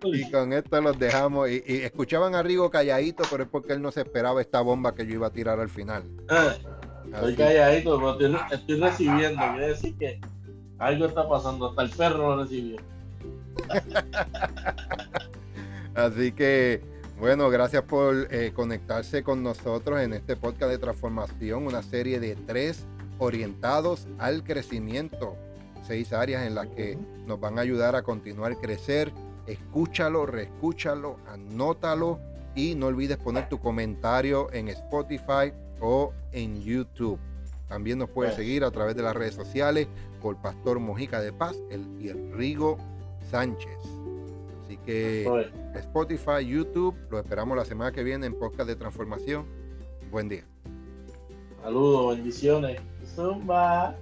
y, 0.04 0.30
con 0.30 0.54
esto 0.54 0.82
los 0.82 1.00
dejamos 1.00 1.50
y, 1.50 1.64
escuchaban 1.66 2.36
a 2.36 2.44
Rigo 2.44 2.70
calladito 2.70 3.24
pero 3.30 3.44
es 3.44 3.50
porque 3.50 3.74
él 3.74 3.82
no 3.82 3.92
se 3.92 4.02
esperaba 4.02 4.42
esta 4.42 4.62
bomba 4.62 4.94
que 4.94 5.06
yo 5.06 5.16
iba 5.16 5.28
a 5.28 5.32
tirar 5.32 5.60
al 5.60 5.70
final. 5.70 6.04
Eh, 6.30 6.58
estoy 7.14 7.36
calladito 7.36 8.18
pero 8.18 8.40
estoy, 8.52 8.80
recibiendo 8.80 9.42
quiere 9.54 9.68
decir 9.68 9.98
que 9.98 10.20
algo 10.78 11.06
está 11.06 11.28
pasando 11.28 11.70
hasta 11.70 11.84
el 11.84 11.90
perro 11.92 12.36
lo 12.36 12.44
recibió. 12.44 12.78
Así 15.96 16.34
que 16.34 16.82
bueno, 17.20 17.50
gracias 17.50 17.84
por 17.84 18.28
eh, 18.30 18.52
conectarse 18.54 19.24
con 19.24 19.42
nosotros 19.42 20.02
en 20.02 20.12
este 20.12 20.36
podcast 20.36 20.70
de 20.70 20.78
transformación, 20.78 21.66
una 21.66 21.82
serie 21.82 22.20
de 22.20 22.36
tres 22.36 22.86
orientados 23.20 24.08
al 24.18 24.44
crecimiento. 24.44 25.36
Seis 25.86 26.14
áreas 26.14 26.46
en 26.46 26.56
las 26.56 26.68
que 26.68 26.98
nos 27.26 27.40
van 27.40 27.58
a 27.60 27.62
ayudar 27.62 27.96
a 27.96 28.04
continuar 28.04 28.54
a 28.54 28.56
crecer. 28.56 29.12
Escúchalo, 29.46 30.26
reescúchalo, 30.26 31.18
anótalo 31.28 32.20
y 32.56 32.74
no 32.74 32.88
olvides 32.88 33.18
poner 33.18 33.48
tu 33.50 33.60
comentario 33.60 34.52
en 34.52 34.70
Spotify 34.70 35.54
o 35.80 36.14
en 36.32 36.62
YouTube. 36.62 37.20
También 37.68 38.00
nos 38.00 38.10
puedes 38.10 38.36
seguir 38.36 38.64
a 38.64 38.72
través 38.72 38.96
de 38.96 39.04
las 39.04 39.16
redes 39.16 39.36
sociales 39.36 39.88
por 40.22 40.42
Pastor 40.42 40.80
Mojica 40.80 41.22
de 41.22 41.34
Paz 41.34 41.56
el, 41.70 41.86
y 42.00 42.10
el 42.10 42.32
Rigo 42.34 42.78
Sánchez. 43.30 43.78
Así 44.64 44.78
que 44.78 45.52
Spotify, 45.76 46.46
YouTube, 46.48 46.96
lo 47.12 47.20
esperamos 47.20 47.58
la 47.58 47.66
semana 47.66 47.92
que 47.92 48.04
viene 48.04 48.26
en 48.26 48.34
Podcast 48.34 48.68
de 48.68 48.76
Transformación. 48.76 49.46
Buen 50.12 50.30
día. 50.30 50.46
Saludos, 51.62 52.16
bendiciones. 52.16 52.80
Sumba. 53.16 53.96